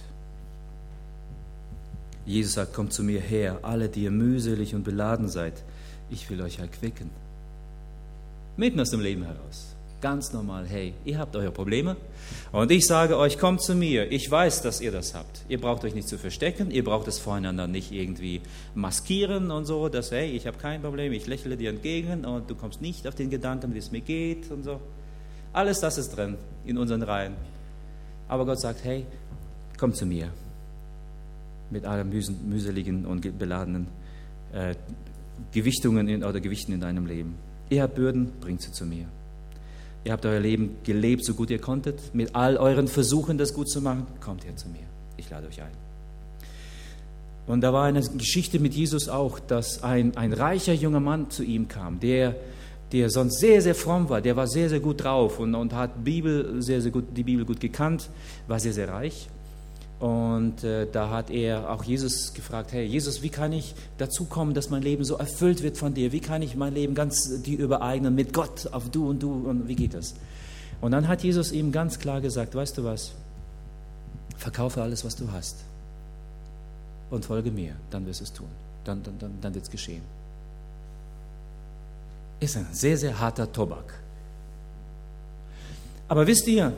Jesus 2.26 2.54
sagt, 2.54 2.74
kommt 2.74 2.92
zu 2.92 3.02
mir 3.02 3.20
her, 3.20 3.60
alle, 3.62 3.88
die 3.88 4.04
ihr 4.04 4.10
mühselig 4.10 4.74
und 4.74 4.84
beladen 4.84 5.28
seid. 5.28 5.64
Ich 6.10 6.28
will 6.28 6.42
euch 6.42 6.58
erquicken. 6.58 7.10
Mitten 8.56 8.80
aus 8.80 8.90
dem 8.90 9.00
Leben 9.00 9.22
heraus. 9.22 9.74
Ganz 10.00 10.32
normal, 10.32 10.64
hey, 10.68 10.94
ihr 11.04 11.18
habt 11.18 11.34
eure 11.34 11.50
Probleme 11.50 11.96
und 12.52 12.70
ich 12.70 12.86
sage 12.86 13.18
euch, 13.18 13.36
kommt 13.36 13.62
zu 13.62 13.74
mir. 13.74 14.12
Ich 14.12 14.30
weiß, 14.30 14.62
dass 14.62 14.80
ihr 14.80 14.92
das 14.92 15.12
habt. 15.12 15.42
Ihr 15.48 15.60
braucht 15.60 15.84
euch 15.84 15.92
nicht 15.92 16.06
zu 16.06 16.18
verstecken, 16.18 16.70
ihr 16.70 16.84
braucht 16.84 17.08
es 17.08 17.18
voreinander 17.18 17.66
nicht 17.66 17.90
irgendwie 17.90 18.40
maskieren 18.76 19.50
und 19.50 19.64
so, 19.64 19.88
dass, 19.88 20.12
hey, 20.12 20.30
ich 20.30 20.46
habe 20.46 20.56
kein 20.56 20.82
Problem, 20.82 21.12
ich 21.12 21.26
lächle 21.26 21.56
dir 21.56 21.70
entgegen 21.70 22.24
und 22.24 22.48
du 22.48 22.54
kommst 22.54 22.80
nicht 22.80 23.08
auf 23.08 23.16
den 23.16 23.28
Gedanken, 23.28 23.74
wie 23.74 23.78
es 23.78 23.90
mir 23.90 24.00
geht 24.00 24.52
und 24.52 24.62
so. 24.62 24.80
Alles 25.52 25.80
das 25.80 25.98
ist 25.98 26.16
drin 26.16 26.36
in 26.64 26.78
unseren 26.78 27.02
Reihen. 27.02 27.34
Aber 28.28 28.46
Gott 28.46 28.60
sagt, 28.60 28.84
hey, 28.84 29.04
komm 29.78 29.94
zu 29.94 30.06
mir 30.06 30.28
mit 31.70 31.84
allem 31.84 32.10
mühseligen 32.10 33.04
und 33.04 33.36
beladenen 33.36 33.88
äh, 34.52 34.76
Gewichtungen 35.52 36.08
in, 36.08 36.22
oder 36.22 36.38
Gewichten 36.38 36.72
in 36.72 36.80
deinem 36.80 37.06
Leben. 37.06 37.34
Ihr 37.68 37.82
habt 37.82 37.96
Bürden, 37.96 38.30
bringt 38.40 38.62
sie 38.62 38.70
zu 38.70 38.86
mir. 38.86 39.06
Ihr 40.08 40.12
habt 40.12 40.24
euer 40.24 40.40
Leben 40.40 40.78
gelebt, 40.84 41.22
so 41.22 41.34
gut 41.34 41.50
ihr 41.50 41.60
konntet. 41.60 42.14
Mit 42.14 42.34
all 42.34 42.56
euren 42.56 42.88
Versuchen, 42.88 43.36
das 43.36 43.52
gut 43.52 43.68
zu 43.68 43.82
machen, 43.82 44.06
kommt 44.22 44.46
her 44.46 44.56
zu 44.56 44.66
mir. 44.70 44.86
Ich 45.18 45.28
lade 45.28 45.46
euch 45.46 45.60
ein. 45.60 45.72
Und 47.46 47.60
da 47.60 47.74
war 47.74 47.84
eine 47.84 48.00
Geschichte 48.00 48.58
mit 48.58 48.72
Jesus 48.72 49.10
auch, 49.10 49.38
dass 49.38 49.82
ein, 49.82 50.16
ein 50.16 50.32
reicher 50.32 50.72
junger 50.72 51.00
Mann 51.00 51.28
zu 51.28 51.42
ihm 51.42 51.68
kam, 51.68 52.00
der, 52.00 52.36
der 52.90 53.10
sonst 53.10 53.38
sehr, 53.38 53.60
sehr 53.60 53.74
fromm 53.74 54.08
war, 54.08 54.22
der 54.22 54.34
war 54.34 54.46
sehr, 54.46 54.70
sehr 54.70 54.80
gut 54.80 55.04
drauf 55.04 55.40
und, 55.40 55.54
und 55.54 55.74
hat 55.74 56.02
Bibel, 56.04 56.62
sehr, 56.62 56.80
sehr 56.80 56.90
gut, 56.90 57.04
die 57.14 57.24
Bibel 57.24 57.44
gut 57.44 57.60
gekannt, 57.60 58.08
war 58.46 58.58
sehr, 58.58 58.72
sehr 58.72 58.88
reich. 58.88 59.28
Und 60.00 60.62
äh, 60.62 60.86
da 60.90 61.10
hat 61.10 61.30
er 61.30 61.70
auch 61.70 61.82
Jesus 61.82 62.32
gefragt, 62.32 62.72
hey 62.72 62.84
Jesus, 62.84 63.22
wie 63.22 63.30
kann 63.30 63.52
ich 63.52 63.74
dazu 63.98 64.26
kommen, 64.26 64.54
dass 64.54 64.70
mein 64.70 64.82
Leben 64.82 65.04
so 65.04 65.16
erfüllt 65.16 65.62
wird 65.62 65.76
von 65.76 65.92
dir? 65.92 66.12
Wie 66.12 66.20
kann 66.20 66.40
ich 66.40 66.54
mein 66.54 66.72
Leben 66.72 66.94
ganz 66.94 67.42
dir 67.42 67.58
übereignen 67.58 68.14
mit 68.14 68.32
Gott 68.32 68.68
auf 68.72 68.90
du 68.90 69.08
und 69.08 69.22
du 69.22 69.32
und 69.32 69.66
wie 69.66 69.74
geht 69.74 69.94
das? 69.94 70.14
Und 70.80 70.92
dann 70.92 71.08
hat 71.08 71.24
Jesus 71.24 71.50
ihm 71.50 71.72
ganz 71.72 71.98
klar 71.98 72.20
gesagt, 72.20 72.54
weißt 72.54 72.78
du 72.78 72.84
was, 72.84 73.12
verkaufe 74.36 74.80
alles, 74.80 75.04
was 75.04 75.16
du 75.16 75.32
hast 75.32 75.56
und 77.10 77.24
folge 77.24 77.50
mir, 77.50 77.74
dann 77.90 78.06
wirst 78.06 78.20
du 78.20 78.24
es 78.24 78.32
tun, 78.32 78.48
dann, 78.84 79.02
dann, 79.02 79.18
dann, 79.18 79.32
dann 79.40 79.54
wird 79.54 79.64
es 79.64 79.70
geschehen. 79.70 80.02
Ist 82.38 82.56
ein 82.56 82.68
sehr, 82.70 82.96
sehr 82.96 83.18
harter 83.18 83.50
Tobak. 83.50 83.94
Aber 86.06 86.24
wisst 86.24 86.46
ihr, 86.46 86.72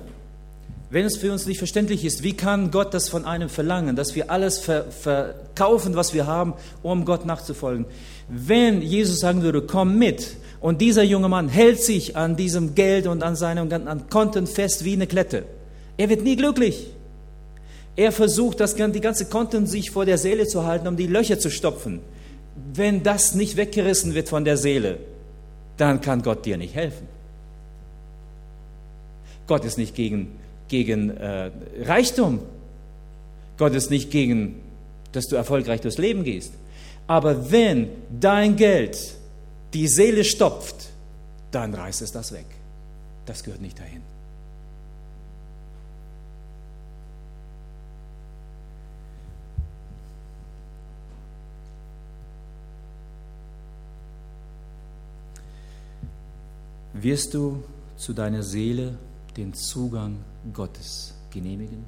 wenn 0.91 1.05
es 1.05 1.17
für 1.17 1.33
uns 1.33 1.47
nicht 1.47 1.59
verständlich 1.59 2.05
ist, 2.05 2.25
wie 2.25 2.33
kann 2.33 2.73
Gott 2.73 2.93
das 2.93 3.09
von 3.09 3.25
einem 3.25 3.49
verlangen, 3.49 3.95
dass 3.95 4.17
wir 4.17 4.31
alles 4.31 4.59
ver 4.59 4.91
verkaufen, 4.91 5.95
was 5.95 6.15
wir 6.15 6.27
haben, 6.27 6.55
um 6.83 7.05
Gott 7.05 7.25
nachzufolgen? 7.25 7.87
Wenn 8.29 8.83
Jesus 8.83 9.21
sagen 9.21 9.43
würde, 9.43 9.63
komm 9.63 9.99
mit, 9.99 10.37
und 10.61 10.81
dieser 10.81 11.05
junge 11.05 11.29
Mann 11.29 11.49
hält 11.49 11.81
sich 11.81 12.17
an 12.17 12.37
diesem 12.37 12.75
Geld 12.75 13.07
und 13.07 13.23
an 13.23 13.37
seinem 13.37 13.73
an 13.73 14.11
Konten 14.11 14.47
fest 14.47 14.85
wie 14.85 14.93
eine 14.95 15.07
Klette, 15.07 15.45
er 15.97 16.09
wird 16.09 16.23
nie 16.23 16.37
glücklich. 16.37 16.89
Er 17.95 18.13
versucht, 18.13 18.61
das, 18.61 18.75
die 18.75 19.01
ganze 19.01 19.27
Konten 19.27 19.67
sich 19.67 19.91
vor 19.91 20.07
der 20.07 20.19
Seele 20.19 20.47
zu 20.47 20.67
halten, 20.67 20.89
um 20.89 20.97
die 20.97 21.07
Löcher 21.07 21.39
zu 21.39 21.51
stopfen. 21.51 22.01
Wenn 22.73 23.03
das 23.03 23.35
nicht 23.35 23.57
weggerissen 23.57 24.15
wird 24.15 24.29
von 24.29 24.45
der 24.45 24.57
Seele, 24.57 24.99
dann 25.77 26.01
kann 26.01 26.23
Gott 26.23 26.45
dir 26.47 26.57
nicht 26.57 26.75
helfen. 26.75 27.07
Gott 29.47 29.65
ist 29.65 29.79
nicht 29.79 29.95
gegen 29.95 30.29
gegen 30.71 31.11
äh, 31.11 31.51
Reichtum. 31.83 32.39
Gott 33.59 33.75
ist 33.75 33.91
nicht 33.91 34.11
gegen, 34.11 34.63
dass 35.13 35.27
du 35.27 35.37
erfolgreich 35.37 35.83
durchs 35.83 35.99
Leben 35.99 36.25
gehst. 36.25 36.55
Aber 37.07 37.51
wenn 37.51 37.91
dein 38.19 38.57
Geld 38.57 38.99
die 39.75 39.89
Seele 39.89 40.25
stopft, 40.25 40.89
dann 41.51 41.75
reißt 41.75 42.01
es 42.01 42.13
das 42.13 42.33
weg. 42.33 42.47
Das 43.27 43.45
gehört 43.45 43.61
nicht 43.61 43.79
dahin. 43.79 44.01
Wirst 56.93 57.35
du 57.35 57.63
zu 57.97 58.13
deiner 58.13 58.43
Seele 58.43 58.95
den 59.37 59.55
Zugang 59.55 60.25
Gottes 60.53 61.15
genehmigen? 61.31 61.85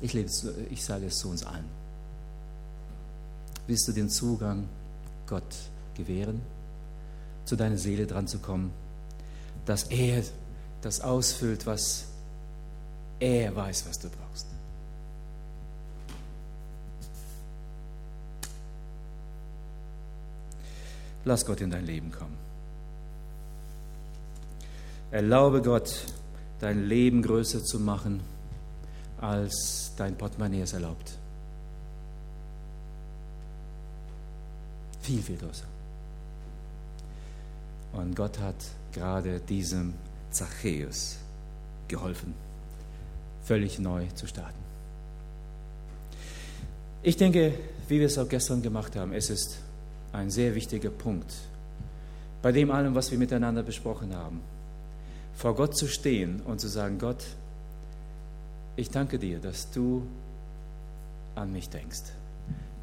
Ich, 0.00 0.12
lebe, 0.14 0.28
ich 0.70 0.84
sage 0.84 1.06
es 1.06 1.18
zu 1.18 1.28
uns 1.28 1.44
allen. 1.44 1.68
Willst 3.66 3.86
du 3.86 3.92
den 3.92 4.10
Zugang 4.10 4.68
Gott 5.26 5.54
gewähren, 5.94 6.42
zu 7.44 7.54
deiner 7.54 7.78
Seele 7.78 8.06
dran 8.06 8.26
zu 8.26 8.38
kommen, 8.38 8.72
dass 9.64 9.84
er 9.84 10.24
das 10.80 11.00
ausfüllt, 11.00 11.66
was 11.66 12.06
er 13.20 13.54
weiß, 13.54 13.86
was 13.88 13.98
du 14.00 14.08
brauchst? 14.08 14.46
Lass 21.24 21.46
Gott 21.46 21.60
in 21.60 21.70
dein 21.70 21.86
Leben 21.86 22.10
kommen. 22.10 22.36
Erlaube 25.12 25.60
Gott, 25.60 26.06
dein 26.58 26.88
Leben 26.88 27.20
größer 27.20 27.62
zu 27.62 27.78
machen, 27.78 28.20
als 29.20 29.92
dein 29.98 30.16
Portemonnaie 30.16 30.62
es 30.62 30.72
erlaubt. 30.72 31.18
Viel, 35.02 35.20
viel 35.20 35.36
größer. 35.36 35.66
Und 37.92 38.16
Gott 38.16 38.38
hat 38.38 38.56
gerade 38.92 39.38
diesem 39.40 39.92
Zachäus 40.30 41.18
geholfen, 41.88 42.32
völlig 43.42 43.78
neu 43.78 44.06
zu 44.14 44.26
starten. 44.26 44.62
Ich 47.02 47.18
denke, 47.18 47.52
wie 47.86 48.00
wir 48.00 48.06
es 48.06 48.16
auch 48.16 48.28
gestern 48.30 48.62
gemacht 48.62 48.96
haben, 48.96 49.12
es 49.12 49.28
ist 49.28 49.58
ein 50.14 50.30
sehr 50.30 50.54
wichtiger 50.54 50.88
Punkt 50.88 51.34
bei 52.40 52.50
dem 52.50 52.70
allem, 52.70 52.94
was 52.94 53.10
wir 53.10 53.18
miteinander 53.18 53.62
besprochen 53.62 54.16
haben 54.16 54.40
vor 55.34 55.54
Gott 55.54 55.76
zu 55.76 55.86
stehen 55.88 56.40
und 56.40 56.60
zu 56.60 56.68
sagen, 56.68 56.98
Gott, 56.98 57.24
ich 58.76 58.90
danke 58.90 59.18
dir, 59.18 59.38
dass 59.38 59.70
du 59.70 60.06
an 61.34 61.52
mich 61.52 61.68
denkst. 61.68 62.02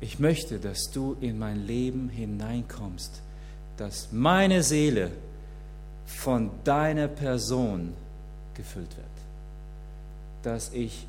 Ich 0.02 0.20
möchte, 0.20 0.60
dass 0.60 0.92
du 0.92 1.18
in 1.20 1.40
mein 1.40 1.66
Leben 1.66 2.10
hineinkommst, 2.10 3.22
dass 3.78 4.10
meine 4.12 4.64
Seele 4.64 5.12
von 6.06 6.52
deiner 6.64 7.08
Person 7.08 7.94
gefüllt 8.56 8.96
wird, 8.98 9.08
dass 10.44 10.74
ich 10.74 11.06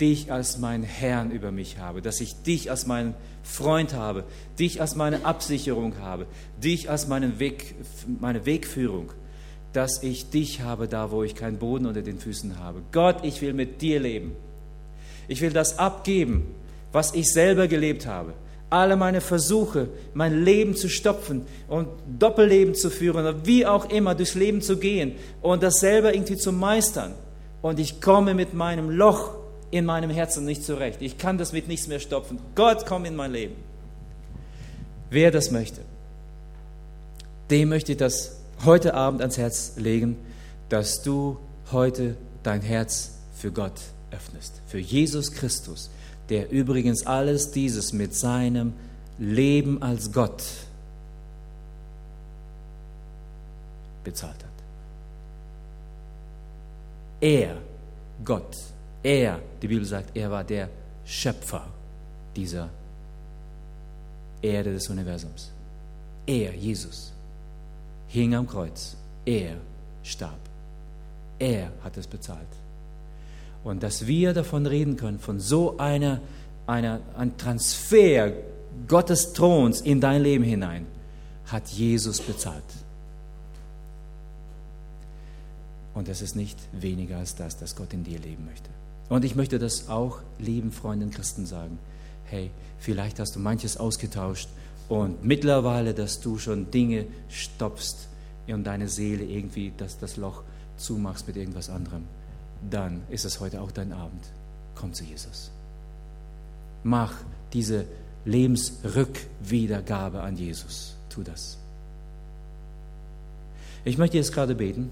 dich 0.00 0.32
als 0.32 0.58
meinen 0.58 0.84
Herrn 0.84 1.30
über 1.30 1.52
mich 1.52 1.78
habe, 1.78 2.02
dass 2.02 2.20
ich 2.20 2.42
dich 2.42 2.70
als 2.70 2.86
meinen 2.86 3.14
Freund 3.44 3.94
habe, 3.94 4.24
dich 4.58 4.80
als 4.80 4.96
meine 4.96 5.24
Absicherung 5.24 5.98
habe, 5.98 6.26
dich 6.62 6.90
als 6.90 7.06
meinen 7.06 7.38
Weg, 7.38 7.74
meine 8.20 8.46
Wegführung 8.46 9.12
dass 9.72 10.02
ich 10.02 10.30
dich 10.30 10.60
habe 10.60 10.88
da, 10.88 11.10
wo 11.10 11.22
ich 11.22 11.34
keinen 11.34 11.58
Boden 11.58 11.86
unter 11.86 12.02
den 12.02 12.18
Füßen 12.18 12.58
habe. 12.58 12.80
Gott, 12.92 13.24
ich 13.24 13.40
will 13.40 13.54
mit 13.54 13.80
dir 13.80 14.00
leben. 14.00 14.36
Ich 15.28 15.40
will 15.40 15.50
das 15.50 15.78
abgeben, 15.78 16.46
was 16.92 17.14
ich 17.14 17.32
selber 17.32 17.68
gelebt 17.68 18.06
habe. 18.06 18.34
Alle 18.68 18.96
meine 18.96 19.20
Versuche, 19.20 19.88
mein 20.14 20.44
Leben 20.44 20.74
zu 20.74 20.88
stopfen 20.88 21.46
und 21.68 21.88
Doppelleben 22.18 22.74
zu 22.74 22.90
führen 22.90 23.20
oder 23.20 23.46
wie 23.46 23.66
auch 23.66 23.90
immer 23.90 24.14
durchs 24.14 24.34
Leben 24.34 24.62
zu 24.62 24.78
gehen 24.78 25.12
und 25.42 25.62
das 25.62 25.80
selber 25.80 26.14
irgendwie 26.14 26.36
zu 26.36 26.52
meistern. 26.52 27.12
Und 27.60 27.78
ich 27.78 28.00
komme 28.00 28.34
mit 28.34 28.54
meinem 28.54 28.90
Loch 28.90 29.34
in 29.70 29.84
meinem 29.86 30.10
Herzen 30.10 30.44
nicht 30.44 30.64
zurecht. 30.64 31.00
Ich 31.00 31.18
kann 31.18 31.38
das 31.38 31.52
mit 31.52 31.68
nichts 31.68 31.86
mehr 31.86 32.00
stopfen. 32.00 32.38
Gott, 32.54 32.84
komm 32.86 33.04
in 33.04 33.16
mein 33.16 33.32
Leben. 33.32 33.56
Wer 35.10 35.30
das 35.30 35.50
möchte, 35.50 35.82
dem 37.50 37.68
möchte 37.68 37.92
ich 37.92 37.98
das 37.98 38.41
heute 38.64 38.94
Abend 38.94 39.20
ans 39.20 39.38
Herz 39.38 39.74
legen, 39.76 40.16
dass 40.68 41.02
du 41.02 41.38
heute 41.70 42.16
dein 42.42 42.60
Herz 42.60 43.12
für 43.34 43.50
Gott 43.50 43.80
öffnest, 44.10 44.60
für 44.66 44.78
Jesus 44.78 45.32
Christus, 45.32 45.90
der 46.28 46.50
übrigens 46.50 47.06
alles 47.06 47.50
dieses 47.50 47.92
mit 47.92 48.14
seinem 48.14 48.72
Leben 49.18 49.82
als 49.82 50.12
Gott 50.12 50.42
bezahlt 54.04 54.36
hat. 54.36 54.50
Er, 57.20 57.56
Gott, 58.24 58.56
er, 59.02 59.40
die 59.60 59.68
Bibel 59.68 59.84
sagt, 59.84 60.16
er 60.16 60.30
war 60.30 60.42
der 60.42 60.68
Schöpfer 61.04 61.66
dieser 62.34 62.68
Erde 64.40 64.72
des 64.72 64.88
Universums. 64.88 65.52
Er, 66.26 66.54
Jesus 66.54 67.12
hing 68.12 68.34
am 68.34 68.46
Kreuz. 68.46 68.96
Er 69.24 69.56
starb. 70.02 70.38
Er 71.38 71.72
hat 71.82 71.96
es 71.96 72.06
bezahlt. 72.06 72.40
Und 73.64 73.82
dass 73.82 74.06
wir 74.06 74.34
davon 74.34 74.66
reden 74.66 74.96
können, 74.96 75.18
von 75.18 75.40
so 75.40 75.78
einer, 75.78 76.20
einer 76.66 77.00
ein 77.16 77.36
Transfer 77.38 78.32
Gottes 78.86 79.32
Throns 79.32 79.80
in 79.80 80.00
dein 80.00 80.22
Leben 80.22 80.44
hinein, 80.44 80.86
hat 81.46 81.68
Jesus 81.68 82.20
bezahlt. 82.20 82.62
Und 85.94 86.08
das 86.08 86.22
ist 86.22 86.36
nicht 86.36 86.58
weniger 86.72 87.18
als 87.18 87.34
das, 87.34 87.58
dass 87.58 87.76
Gott 87.76 87.92
in 87.92 88.04
dir 88.04 88.18
leben 88.18 88.46
möchte. 88.46 88.68
Und 89.08 89.24
ich 89.24 89.34
möchte 89.34 89.58
das 89.58 89.88
auch 89.88 90.20
lieben 90.38 90.72
Freunden 90.72 91.10
Christen 91.10 91.46
sagen. 91.46 91.78
Hey, 92.24 92.50
vielleicht 92.78 93.18
hast 93.18 93.36
du 93.36 93.40
manches 93.40 93.76
ausgetauscht 93.76 94.48
und 94.92 95.24
mittlerweile, 95.24 95.94
dass 95.94 96.20
du 96.20 96.36
schon 96.36 96.70
Dinge 96.70 97.06
stopfst 97.30 98.08
und 98.46 98.64
deine 98.64 98.90
Seele 98.90 99.24
irgendwie 99.24 99.72
das, 99.74 99.98
das 99.98 100.18
Loch 100.18 100.42
zumachst 100.76 101.26
mit 101.26 101.38
irgendwas 101.38 101.70
anderem, 101.70 102.02
dann 102.70 103.00
ist 103.08 103.24
es 103.24 103.40
heute 103.40 103.62
auch 103.62 103.70
dein 103.72 103.94
Abend. 103.94 104.22
Komm 104.74 104.92
zu 104.92 105.04
Jesus. 105.04 105.50
Mach 106.82 107.14
diese 107.54 107.86
Lebensrückwiedergabe 108.26 110.20
an 110.20 110.36
Jesus. 110.36 110.94
Tu 111.08 111.22
das. 111.22 111.56
Ich 113.86 113.96
möchte 113.96 114.18
jetzt 114.18 114.34
gerade 114.34 114.54
beten. 114.54 114.90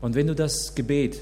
Und 0.00 0.14
wenn 0.14 0.28
du 0.28 0.36
das 0.36 0.76
Gebet 0.76 1.20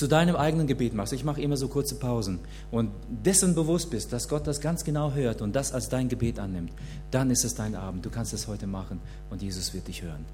zu 0.00 0.06
deinem 0.06 0.34
eigenen 0.34 0.66
Gebet 0.66 0.94
machst, 0.94 1.12
ich 1.12 1.24
mache 1.24 1.42
immer 1.42 1.58
so 1.58 1.68
kurze 1.68 1.94
Pausen 1.94 2.38
und 2.70 2.90
dessen 3.10 3.54
bewusst 3.54 3.90
bist, 3.90 4.14
dass 4.14 4.28
Gott 4.30 4.46
das 4.46 4.62
ganz 4.62 4.82
genau 4.82 5.12
hört 5.12 5.42
und 5.42 5.54
das 5.54 5.72
als 5.72 5.90
dein 5.90 6.08
Gebet 6.08 6.38
annimmt, 6.38 6.72
dann 7.10 7.30
ist 7.30 7.44
es 7.44 7.54
dein 7.54 7.74
Abend. 7.74 8.06
Du 8.06 8.08
kannst 8.08 8.32
es 8.32 8.48
heute 8.48 8.66
machen 8.66 8.98
und 9.28 9.42
Jesus 9.42 9.74
wird 9.74 9.88
dich 9.88 10.00
hören. 10.00 10.24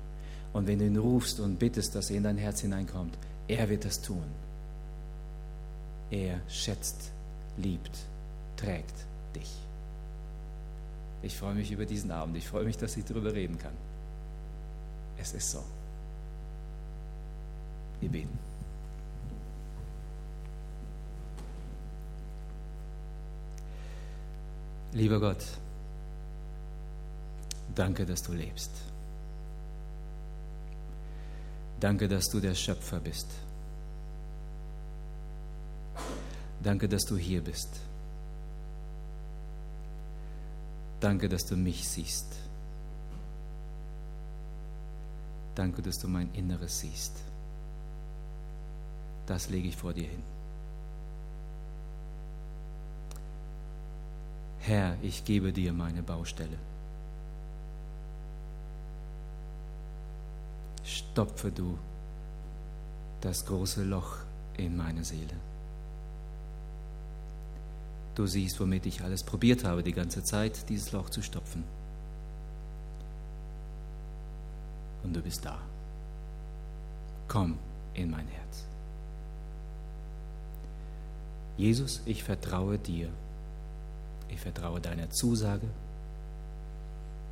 Und 0.53 0.69
wenn 0.69 0.79
du 0.79 0.87
ihn 0.87 0.97
rufst 0.97 1.41
und 1.41 1.59
bittest, 1.59 1.97
dass 1.97 2.11
er 2.11 2.17
in 2.19 2.23
dein 2.23 2.39
Herz 2.39 2.61
hineinkommt, 2.61 3.19
er 3.49 3.69
wird 3.69 3.85
das 3.85 4.01
tun. 4.01 4.23
Er 6.13 6.39
schätzt, 6.49 7.11
liebt, 7.57 7.99
trägt 8.57 8.95
dich. 9.35 9.51
Ich 11.25 11.37
freue 11.37 11.57
mich 11.57 11.73
über 11.73 11.87
diesen 11.87 12.13
Abend. 12.13 12.37
Ich 12.37 12.47
freue 12.47 12.65
mich, 12.65 12.77
dass 12.77 12.97
ich 12.97 13.05
darüber 13.05 13.35
reden 13.35 13.59
kann. 13.59 13.75
Es 15.19 15.33
ist 15.33 15.51
so. 15.51 15.65
Wir 18.01 18.11
beten. 18.11 18.46
Lieber 24.93 25.21
Gott, 25.21 25.45
danke, 27.75 28.07
dass 28.07 28.23
du 28.23 28.33
lebst. 28.33 28.71
Danke, 31.79 32.09
dass 32.09 32.29
du 32.29 32.41
der 32.41 32.55
Schöpfer 32.55 33.01
bist. 33.01 33.27
Danke, 36.63 36.89
dass 36.89 37.05
du 37.05 37.17
hier 37.17 37.43
bist. 37.43 37.69
Danke, 41.01 41.29
dass 41.29 41.45
du 41.45 41.57
mich 41.57 41.87
siehst. 41.87 42.27
Danke, 45.55 45.83
dass 45.83 45.99
du 45.99 46.09
mein 46.09 46.33
Inneres 46.35 46.81
siehst. 46.81 47.13
Das 49.27 49.49
lege 49.49 49.69
ich 49.69 49.77
vor 49.77 49.93
dir 49.93 50.09
hin. 50.09 50.36
Herr, 54.67 54.97
ich 55.01 55.25
gebe 55.25 55.53
dir 55.53 55.73
meine 55.73 56.03
Baustelle. 56.03 56.59
Stopfe 60.85 61.53
du 61.53 61.79
das 63.21 63.47
große 63.47 63.85
Loch 63.85 64.17
in 64.57 64.77
meine 64.77 65.05
Seele. 65.05 65.37
Du 68.17 68.27
siehst, 68.27 68.59
womit 68.59 68.87
ich 68.87 69.03
alles 69.03 69.23
probiert 69.23 69.63
habe, 69.63 69.85
die 69.85 69.93
ganze 69.93 70.25
Zeit, 70.25 70.69
dieses 70.69 70.91
Loch 70.91 71.11
zu 71.11 71.23
stopfen. 71.23 71.63
Und 75.05 75.15
du 75.15 75.21
bist 75.21 75.45
da. 75.45 75.59
Komm 77.29 77.57
in 77.95 78.11
mein 78.11 78.27
Herz. 78.27 78.65
Jesus, 81.57 82.03
ich 82.05 82.25
vertraue 82.25 82.79
dir. 82.79 83.11
Ich 84.29 84.41
vertraue 84.41 84.81
deiner 84.81 85.11
Zusage, 85.11 85.67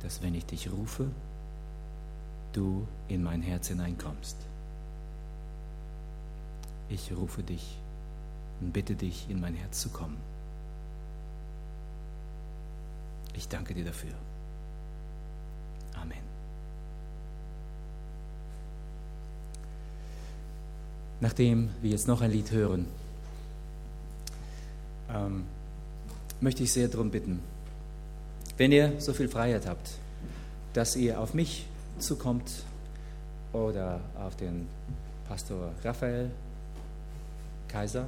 dass 0.01 0.21
wenn 0.21 0.35
ich 0.35 0.45
dich 0.45 0.71
rufe, 0.71 1.07
du 2.53 2.87
in 3.07 3.23
mein 3.23 3.41
Herz 3.41 3.67
hineinkommst. 3.67 4.37
Ich 6.89 7.11
rufe 7.15 7.43
dich 7.43 7.77
und 8.61 8.71
bitte 8.71 8.95
dich, 8.95 9.29
in 9.29 9.41
mein 9.41 9.55
Herz 9.55 9.81
zu 9.81 9.89
kommen. 9.89 10.17
Ich 13.33 13.47
danke 13.49 13.73
dir 13.73 13.85
dafür. 13.85 14.13
Amen. 15.95 16.23
Nachdem 21.19 21.69
wir 21.81 21.91
jetzt 21.91 22.07
noch 22.07 22.21
ein 22.21 22.31
Lied 22.31 22.51
hören, 22.51 22.85
ähm, 25.09 25.45
möchte 26.41 26.63
ich 26.63 26.71
sehr 26.71 26.87
darum 26.87 27.11
bitten, 27.11 27.39
wenn 28.57 28.71
ihr 28.71 28.93
so 28.99 29.13
viel 29.13 29.27
Freiheit 29.27 29.65
habt, 29.67 29.91
dass 30.73 30.95
ihr 30.95 31.19
auf 31.19 31.33
mich 31.33 31.65
zukommt 31.99 32.51
oder 33.53 34.01
auf 34.17 34.35
den 34.35 34.67
Pastor 35.27 35.71
Raphael 35.83 36.29
Kaiser 37.67 38.05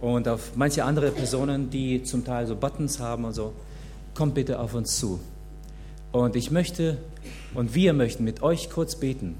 und 0.00 0.28
auf 0.28 0.56
manche 0.56 0.84
andere 0.84 1.10
Personen, 1.10 1.70
die 1.70 2.02
zum 2.02 2.24
Teil 2.24 2.46
so 2.46 2.56
Buttons 2.56 2.98
haben 2.98 3.24
und 3.24 3.34
so, 3.34 3.52
kommt 4.14 4.34
bitte 4.34 4.58
auf 4.58 4.74
uns 4.74 4.98
zu. 4.98 5.20
Und 6.12 6.36
ich 6.36 6.50
möchte 6.50 6.98
und 7.54 7.74
wir 7.74 7.92
möchten 7.92 8.24
mit 8.24 8.42
euch 8.42 8.68
kurz 8.68 8.96
beten, 8.96 9.36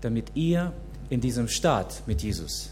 damit 0.00 0.32
ihr 0.34 0.72
in 1.10 1.20
diesem 1.20 1.48
Staat 1.48 2.02
mit 2.06 2.22
Jesus 2.22 2.70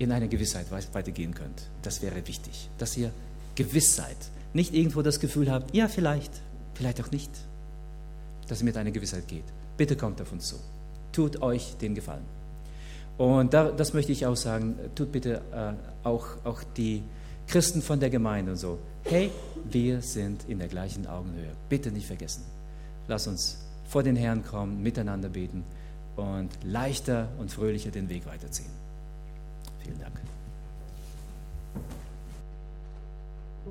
in 0.00 0.12
eine 0.12 0.28
Gewissheit 0.28 0.66
weitergehen 0.70 1.34
könnt. 1.34 1.68
Das 1.82 2.00
wäre 2.00 2.26
wichtig, 2.26 2.70
dass 2.78 2.96
ihr 2.96 3.12
gewiss 3.54 3.94
seid. 3.94 4.16
Nicht 4.54 4.74
irgendwo 4.74 5.02
das 5.02 5.20
Gefühl 5.20 5.50
habt, 5.50 5.74
ja, 5.74 5.88
vielleicht, 5.88 6.32
vielleicht 6.74 7.02
auch 7.02 7.10
nicht. 7.10 7.30
Dass 8.48 8.62
ihr 8.62 8.64
mit 8.64 8.78
einer 8.78 8.92
Gewissheit 8.92 9.28
geht. 9.28 9.44
Bitte 9.76 9.96
kommt 9.96 10.20
auf 10.22 10.32
uns 10.32 10.48
zu. 10.48 10.56
Tut 11.12 11.42
euch 11.42 11.76
den 11.76 11.94
Gefallen. 11.94 12.24
Und 13.18 13.52
da, 13.52 13.70
das 13.70 13.92
möchte 13.92 14.10
ich 14.12 14.24
auch 14.24 14.36
sagen, 14.36 14.76
tut 14.94 15.12
bitte 15.12 15.42
äh, 15.52 16.06
auch, 16.06 16.28
auch 16.44 16.62
die 16.78 17.02
Christen 17.46 17.82
von 17.82 18.00
der 18.00 18.08
Gemeinde 18.08 18.52
und 18.52 18.56
so. 18.56 18.78
Hey, 19.04 19.30
wir 19.70 20.00
sind 20.00 20.48
in 20.48 20.60
der 20.60 20.68
gleichen 20.68 21.06
Augenhöhe. 21.06 21.52
Bitte 21.68 21.92
nicht 21.92 22.06
vergessen. 22.06 22.42
Lass 23.06 23.26
uns 23.26 23.58
vor 23.86 24.02
den 24.02 24.16
Herrn 24.16 24.44
kommen, 24.46 24.82
miteinander 24.82 25.28
beten 25.28 25.62
und 26.16 26.48
leichter 26.64 27.28
und 27.38 27.50
fröhlicher 27.50 27.90
den 27.90 28.08
Weg 28.08 28.24
weiterziehen. 28.24 28.79
Vielen 29.90 30.02
Dank. 30.02 30.19